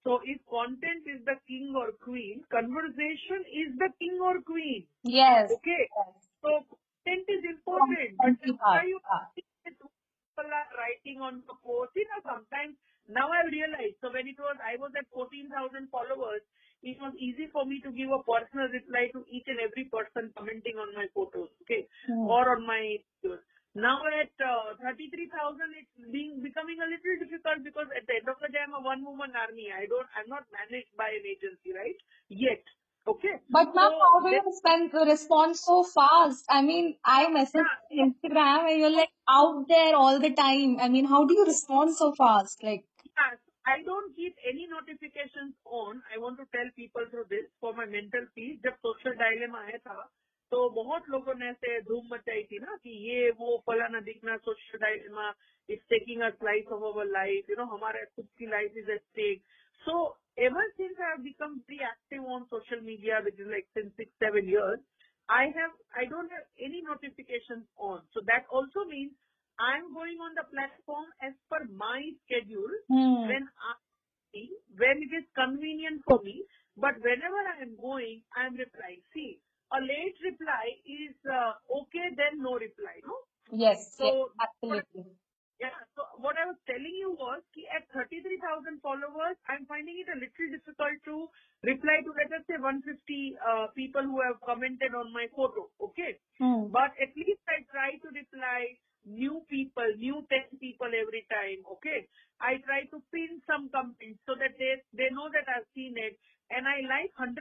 So 0.05 0.21
if 0.25 0.41
content 0.49 1.05
is 1.07 1.21
the 1.29 1.37
king 1.47 1.75
or 1.77 1.93
queen, 2.03 2.43
conversation 2.51 3.45
is 3.53 3.77
the 3.79 3.91
king 4.01 4.19
or 4.23 4.41
queen. 4.43 4.89
Yes. 5.05 5.53
Okay. 5.53 5.87
yes. 5.93 6.15
So 6.43 6.65
content 6.65 7.27
is 7.29 7.45
important. 7.45 8.17
But 8.19 8.41
Content 8.41 8.57
is 8.57 8.59
why 8.65 8.85
you 8.89 9.01
that 9.05 9.77
people 9.77 10.49
are 10.51 10.71
writing 10.81 11.21
on 11.21 11.45
the 11.47 11.57
post? 11.63 11.93
You 11.95 12.09
know, 12.09 12.23
sometimes 12.25 12.81
now 13.09 13.29
I've 13.29 13.53
realized. 13.53 14.01
So 14.01 14.09
when 14.13 14.27
it 14.29 14.41
was, 14.41 14.57
I 14.65 14.81
was 14.81 14.93
at 14.99 15.07
14,000 15.13 15.53
followers, 15.93 16.43
it 16.83 16.97
was 17.01 17.13
easy 17.21 17.49
for 17.53 17.67
me 17.67 17.81
to 17.85 17.93
give 17.93 18.09
a 18.11 18.25
personal 18.25 18.73
reply 18.73 19.13
to 19.13 19.25
each 19.29 19.45
and 19.53 19.61
every 19.61 19.85
person 19.93 20.33
commenting 20.37 20.81
on 20.81 20.95
my 20.97 21.07
photos, 21.15 21.53
okay, 21.63 21.87
Hmm. 22.09 22.25
or 22.25 22.57
on 22.57 22.67
my 22.67 22.99
videos. 23.21 23.45
Now 23.76 24.00
at 24.08 24.32
uh, 24.40 24.80
33,000, 24.80 25.28
it's 25.76 26.12
being 26.12 26.40
becoming 26.42 26.80
a 26.80 26.88
little 26.88 27.16
difficult 27.20 27.60
because 27.64 27.88
at 27.92 28.08
the 28.08 28.16
end 28.24 28.30
of 28.32 28.40
the 28.40 28.48
day, 28.48 28.64
I'm 28.64 28.74
a 28.74 28.80
one-woman 28.80 29.36
army. 29.36 29.68
I 29.76 29.84
don't, 29.86 30.08
I'm 30.16 30.30
not 30.32 30.48
managed 30.56 30.96
by 30.96 31.10
an 31.12 31.26
agency, 31.28 31.76
right? 31.76 32.00
Yet, 32.30 32.64
okay. 33.06 33.34
But 33.52 33.76
ma'am, 33.76 33.92
So 33.92 34.00
how 34.00 34.20
do 34.24 34.32
then- 34.32 34.40
you 34.40 34.44
respond, 34.48 34.94
respond 35.12 35.58
so 35.58 35.84
fast? 35.84 36.46
I 36.50 36.62
mean, 36.62 36.96
I 37.04 37.28
message 37.30 37.68
Yeah. 37.92 38.04
on 38.06 38.14
Instagram 38.14 38.72
and 38.72 38.80
you're 38.80 38.96
like 38.96 39.12
out 39.28 39.68
there 39.68 39.94
all 39.96 40.20
the 40.24 40.32
time. 40.32 40.80
I 40.80 40.88
mean, 40.88 41.04
how 41.04 41.26
do 41.26 41.34
you 41.36 41.46
respond 41.46 41.96
so 42.00 42.14
fast? 42.16 42.64
Like, 42.64 42.86
Yeah, 43.04 43.36
I 43.68 43.82
don't 43.84 44.16
keep 44.16 44.36
any 44.48 44.68
notifications 44.72 45.54
on. 45.66 46.02
I 46.16 46.18
want 46.18 46.38
to 46.40 46.46
tell 46.56 46.70
people 46.78 47.04
through 47.12 47.28
this 47.30 47.48
for 47.60 47.74
my 47.74 47.86
mental 47.86 48.24
peace. 48.36 48.60
जब 48.64 48.80
social 48.88 49.20
dilemma 49.24 49.68
आया 49.68 49.80
था 49.88 49.98
तो 50.52 50.70
बहुत 50.70 51.10
लोगों 51.10 51.34
ने 51.40 51.50
ऐसे 51.50 51.80
धूम 51.90 52.14
मचाई 52.14 52.44
थी 52.52 52.60
ना 52.60 52.76
कि 52.84 52.92
ये 53.10 53.30
वो 53.40 53.58
फलाना 53.68 54.00
दिखना 54.10 54.38
social 54.48 54.80
dilemma 54.84 55.34
is 55.68 55.80
taking 55.94 56.22
a 56.22 56.32
slice 56.40 56.70
of 56.72 56.84
our 56.90 57.06
life. 57.06 57.50
You 57.50 57.58
know 57.60 57.68
हमारे 57.72 58.06
खुद 58.16 58.28
की 58.40 58.50
life 58.52 58.78
is 58.82 58.92
at 58.96 59.04
stake. 59.12 59.42
So 59.86 60.18
ever 60.38 60.66
since 60.78 60.98
I 61.00 61.10
have 61.16 61.24
become 61.24 61.62
very 61.68 61.82
active 61.88 62.24
on 62.36 62.46
social 62.50 62.82
media, 62.82 63.22
which 63.26 63.40
is 63.40 63.50
like 63.56 63.68
since 63.74 63.92
six 63.98 64.12
seven 64.22 64.48
years, 64.48 64.80
I 65.30 65.50
have 65.58 65.74
I 65.98 66.06
don't 66.06 66.30
have 66.30 66.46
any 66.60 66.82
notifications 66.82 67.66
on. 67.78 68.02
So 68.14 68.22
that 68.30 68.46
also 68.52 68.86
means 68.86 69.18
I'm 69.60 69.94
going 69.94 70.20
on 70.20 70.36
the 70.36 70.46
platform 70.52 71.10
as 71.24 71.34
per 71.50 71.64
my 71.74 72.02
schedule 72.26 72.76
hmm. 72.92 73.28
when 73.32 73.50
I 73.60 73.74
when 74.78 75.02
it 75.02 75.12
is 75.16 75.26
convenient 75.34 76.06
for 76.06 76.22
me. 76.22 76.44
But 76.78 77.00
whenever 77.00 77.42
I 77.56 77.64
am 77.64 77.76
going, 77.80 78.22
I 78.36 78.46
am 78.46 78.56
replying. 78.60 79.00
See, 79.16 79.40
a 79.73 79.81
late 79.81 80.19
reply 80.25 80.65
is 80.87 81.15
uh, 81.27 81.55
okay, 81.83 82.11
then 82.17 82.43
no 82.43 82.55
reply. 82.59 82.99
No. 83.07 83.17
yes, 83.53 83.95
So- 83.97 84.31
yes, 84.35 84.47
absolutely. 84.47 85.07
Yeah. 85.61 85.77
So 85.93 86.09
what 86.25 86.41
I 86.41 86.49
was 86.49 86.57
telling 86.65 86.97
you 86.97 87.13
was 87.21 87.45
ki 87.53 87.69
at 87.69 87.85
33,000 87.93 88.81
followers, 88.81 89.37
I'm 89.45 89.69
finding 89.69 90.01
it 90.01 90.09
a 90.09 90.17
little 90.17 90.49
difficult 90.57 90.97
to 91.05 91.29
reply 91.69 92.01
to 92.01 92.17
let 92.17 92.33
us 92.33 92.49
say 92.49 92.57
150 92.57 92.89
uh, 92.89 93.69
people 93.77 94.01
who 94.01 94.25
have 94.25 94.41
commented 94.41 94.97
on 94.97 95.13
my 95.13 95.29
photo. 95.37 95.69
Okay. 95.77 96.17
Hmm. 96.41 96.73
But 96.73 96.97
at 96.97 97.13
least 97.13 97.45
I 97.45 97.61
try 97.69 98.01
to 98.01 98.09
reply 98.09 98.81
new 99.05 99.45
people, 99.53 99.85
new 100.01 100.25
10 100.33 100.57
people 100.65 100.89
every 100.89 101.29
time. 101.29 101.61
Okay. 101.77 102.09
I 102.41 102.57
try 102.65 102.89
to 102.89 103.05
pin 103.13 103.45
some 103.45 103.69
comments 103.69 104.17
so 104.25 104.41
that 104.41 104.57
they, 104.57 104.81
they 104.97 105.13
know 105.13 105.29
that 105.29 105.45
I've 105.45 105.69
seen 105.77 105.93
it 106.01 106.17
and 106.51 106.67
I 106.67 106.83
like 106.87 107.15
100% 107.15 107.35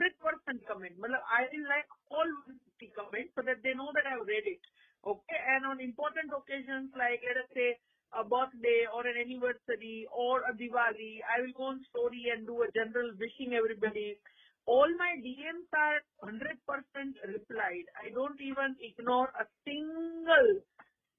comment. 0.66 0.94
I 1.02 1.50
will 1.50 1.66
like 1.66 1.88
all 2.10 2.30
50 2.78 2.92
comments 2.94 3.34
so 3.34 3.42
that 3.42 3.62
they 3.62 3.74
know 3.74 3.90
that 3.94 4.06
I've 4.06 4.26
read 4.26 4.46
it. 4.46 4.62
Okay. 5.02 5.40
And 5.50 5.66
on 5.66 5.80
important 5.80 6.30
occasions 6.30 6.94
like 6.94 7.20
let 7.26 7.40
us 7.42 7.50
say 7.54 7.76
a 8.14 8.22
birthday 8.26 8.86
or 8.90 9.06
an 9.06 9.14
anniversary 9.18 10.06
or 10.10 10.42
a 10.46 10.52
Diwali, 10.54 11.22
I 11.26 11.42
will 11.42 11.54
go 11.54 11.64
on 11.74 11.82
story 11.90 12.30
and 12.34 12.46
do 12.46 12.62
a 12.62 12.70
general 12.74 13.10
wishing 13.18 13.54
everybody. 13.54 14.18
All 14.66 14.86
my 14.98 15.16
DMs 15.22 15.70
are 15.72 16.02
100% 16.26 16.36
replied. 17.26 17.86
I 17.96 18.10
don't 18.12 18.38
even 18.40 18.76
ignore 18.82 19.32
a 19.38 19.46
single, 19.64 20.60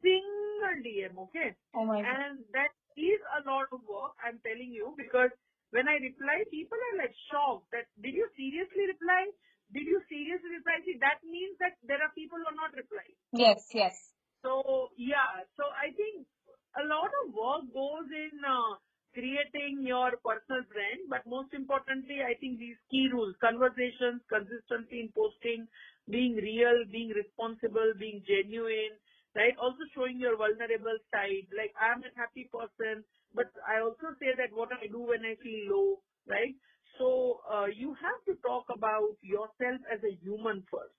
single 0.04 0.77
DM, 0.86 1.17
okay? 1.27 1.56
Oh 1.75 1.86
my 1.86 2.01
God. 2.01 2.12
And 2.12 2.39
that 2.54 2.71
is 2.95 3.19
a 3.39 3.49
lot 3.49 3.67
of 3.71 3.82
work, 3.88 4.13
I'm 4.23 4.39
telling 4.45 4.71
you, 4.71 4.93
because 4.97 5.32
when 5.71 5.88
I 5.88 5.99
reply, 5.99 6.43
people 6.51 6.77
are 6.77 6.97
like 6.99 7.15
shocked 7.31 7.71
that, 7.71 7.88
did 7.99 8.15
you 8.15 8.27
seriously 8.36 8.91
reply? 8.91 9.31
Did 9.71 9.88
you 9.88 10.03
seriously 10.12 10.60
reply? 10.60 10.84
See, 10.84 10.99
that 10.99 11.23
means 11.23 11.55
that 11.63 11.79
there 11.88 12.03
are 12.03 12.12
people 12.12 12.39
who 12.39 12.47
are 12.51 12.60
not 12.60 12.75
replying. 12.75 13.15
Yes, 13.31 13.71
yes. 13.71 13.95
So, 14.43 14.91
yeah, 14.99 15.47
so 15.55 15.63
I 15.71 15.95
think 15.95 16.27
a 16.75 16.84
lot 16.88 17.12
of 17.23 17.31
work 17.31 17.63
goes 17.71 18.07
in 18.12 18.36
uh, 18.43 18.75
creating 19.15 19.84
your 19.84 20.15
personal 20.23 20.63
brand, 20.71 21.07
but 21.07 21.23
most 21.27 21.53
importantly, 21.53 22.23
I 22.23 22.36
think 22.39 22.60
these 22.60 22.79
key 22.89 23.07
rules, 23.12 23.36
conversations, 23.39 24.23
consistency 24.27 25.07
in 25.07 25.10
posting, 25.15 25.67
being 26.10 26.36
real, 26.36 26.84
being 26.91 27.15
responsible, 27.15 27.91
being 27.99 28.23
genuine, 28.27 28.95
right? 29.35 29.57
Also 29.61 29.85
showing 29.94 30.18
your 30.18 30.37
vulnerable 30.37 30.98
side. 31.12 31.46
Like 31.52 31.72
I'm 31.76 32.02
a 32.02 32.12
happy 32.16 32.48
person, 32.52 33.05
but 33.35 33.52
I 33.68 33.85
also 33.85 34.16
say 34.18 34.33
that 34.37 34.55
what 34.57 34.72
I 34.72 34.88
do 34.88 35.00
when 35.05 35.24
I 35.24 35.37
feel 35.42 35.62
low, 35.70 35.88
right? 36.29 36.57
So 36.98 37.40
uh, 37.44 37.68
you 37.68 37.92
have 38.00 38.20
to 38.24 38.40
talk 38.40 38.64
about 38.72 39.20
yourself 39.20 39.81
as 39.92 40.00
a 40.00 40.16
human 40.24 40.64
first. 40.72 40.96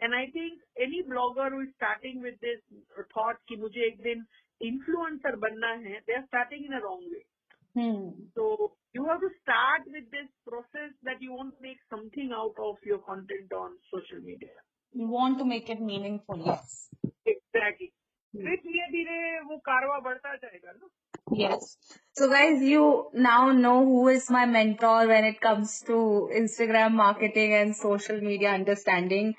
And 0.00 0.14
I 0.14 0.30
think 0.32 0.62
any 0.78 1.02
blogger 1.02 1.50
who 1.50 1.66
is 1.66 1.74
starting 1.76 2.22
with 2.22 2.38
this 2.40 2.62
thought 3.12 3.42
कि 3.50 3.56
मुझे 3.60 3.86
एक 3.86 3.98
दिन 4.02 4.24
influencer 4.62 5.34
बनना 5.42 5.72
है, 5.86 6.00
they 6.06 6.14
are 6.14 6.26
starting 6.28 6.64
in 6.64 6.72
a 6.72 6.80
wrong 6.80 7.02
way. 7.10 7.26
Hmm. 7.74 8.10
So 8.34 8.72
you 8.94 9.04
have 9.06 9.20
to 9.20 9.30
start 9.42 9.82
with 9.86 10.10
this 10.10 10.30
process 10.46 10.94
that 11.02 11.20
you 11.20 11.32
want 11.32 11.54
to 11.56 11.62
make 11.62 11.78
something 11.90 12.30
out 12.34 12.54
of 12.58 12.76
your 12.84 12.98
content 12.98 13.52
on 13.52 13.76
social 13.90 14.22
media. 14.24 14.56
You 14.92 15.06
want 15.06 15.38
to 15.38 15.44
make 15.44 15.68
it 15.70 15.80
meaningful, 15.80 16.42
yes. 16.44 16.88
Exactly. 17.54 17.90
फिर 18.36 18.56
धीरे 18.64 18.86
धीरे 18.90 19.38
वो 19.50 19.56
कारवा 19.68 19.98
बढ़ता 20.08 20.34
जाएगा 20.34 20.72
ना 20.72 20.88
Yes. 21.38 21.76
So 22.18 22.28
guys, 22.30 22.62
you 22.68 22.84
now 23.14 23.52
know 23.52 23.74
who 23.88 24.08
is 24.12 24.28
my 24.36 24.46
mentor 24.46 25.06
when 25.10 25.24
it 25.24 25.40
comes 25.40 25.74
to 25.90 25.98
Instagram 26.40 26.92
marketing 27.00 27.54
and 27.54 27.76
social 27.76 28.20
media 28.20 28.50
understanding. 28.50 29.34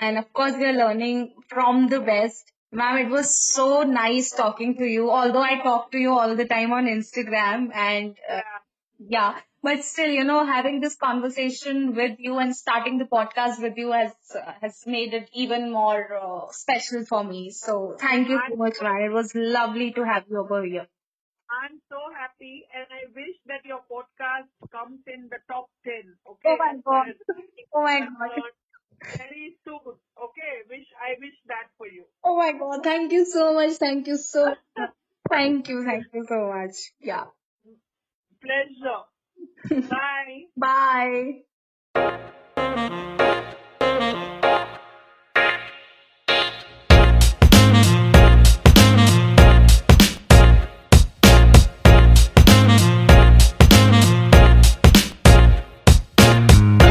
And 0.00 0.18
of 0.18 0.32
course, 0.32 0.54
we 0.56 0.64
are 0.66 0.72
learning 0.72 1.34
from 1.50 1.88
the 1.88 2.00
best. 2.00 2.52
Ma'am, 2.72 2.98
it 2.98 3.10
was 3.10 3.34
so 3.38 3.82
nice 3.82 4.30
talking 4.32 4.76
to 4.78 4.84
you. 4.84 5.10
Although 5.10 5.42
I 5.42 5.62
talk 5.62 5.90
to 5.92 5.98
you 5.98 6.16
all 6.18 6.34
the 6.36 6.46
time 6.46 6.72
on 6.72 6.86
Instagram 6.86 7.68
and 7.74 8.16
uh, 8.30 8.40
Yeah. 8.40 8.58
yeah, 9.16 9.40
but 9.63 9.83
still, 9.83 10.09
you 10.09 10.23
know, 10.23 10.45
having 10.45 10.79
this 10.79 10.95
conversation 10.95 11.95
with 11.95 12.19
you 12.19 12.37
and 12.39 12.55
starting 12.55 12.97
the 12.97 13.05
podcast 13.05 13.61
with 13.61 13.77
you 13.77 13.91
has 13.91 14.13
uh, 14.35 14.53
has 14.61 14.83
made 14.85 15.13
it 15.13 15.29
even 15.33 15.71
more 15.71 16.07
uh, 16.15 16.51
special 16.51 17.05
for 17.05 17.23
me. 17.23 17.51
So 17.51 17.95
thank 17.99 18.29
you 18.29 18.39
so 18.49 18.55
much, 18.55 18.81
ma'am. 18.81 19.01
It 19.01 19.11
was 19.11 19.33
lovely 19.35 19.91
to 19.93 20.03
have 20.03 20.25
you 20.29 20.39
over 20.39 20.63
here. 20.63 20.87
I'm 21.51 21.81
so 21.89 21.99
happy 22.17 22.65
and 22.73 22.87
I 22.89 23.11
wish 23.13 23.35
that 23.47 23.65
your 23.65 23.81
podcast 23.91 24.47
comes 24.71 25.01
in 25.05 25.27
the 25.29 25.39
top 25.51 25.69
10. 25.83 25.93
Okay. 26.31 26.49
Oh 26.49 26.57
my 26.57 26.75
God. 26.85 27.13
Oh 27.73 27.83
my 27.83 27.99
God. 28.01 28.51
Very 29.17 29.55
soon. 29.65 29.79
Okay. 29.85 30.53
Wish, 30.69 30.87
I 30.99 31.15
wish 31.19 31.35
that 31.47 31.67
for 31.77 31.87
you. 31.87 32.03
Oh 32.23 32.37
my 32.37 32.51
God. 32.53 32.83
Thank 32.83 33.11
you 33.11 33.25
so 33.25 33.53
much. 33.53 33.73
Thank 33.73 34.07
you 34.07 34.17
so 34.17 34.45
much. 34.45 34.89
Thank 35.29 35.69
you. 35.69 35.83
Thank 35.85 36.05
you 36.13 36.25
so 36.27 36.51
much. 36.53 36.75
Yeah. 36.99 37.25
Pleasure. 38.41 39.03
Bye. 39.69 41.41
Bye. 41.95 43.07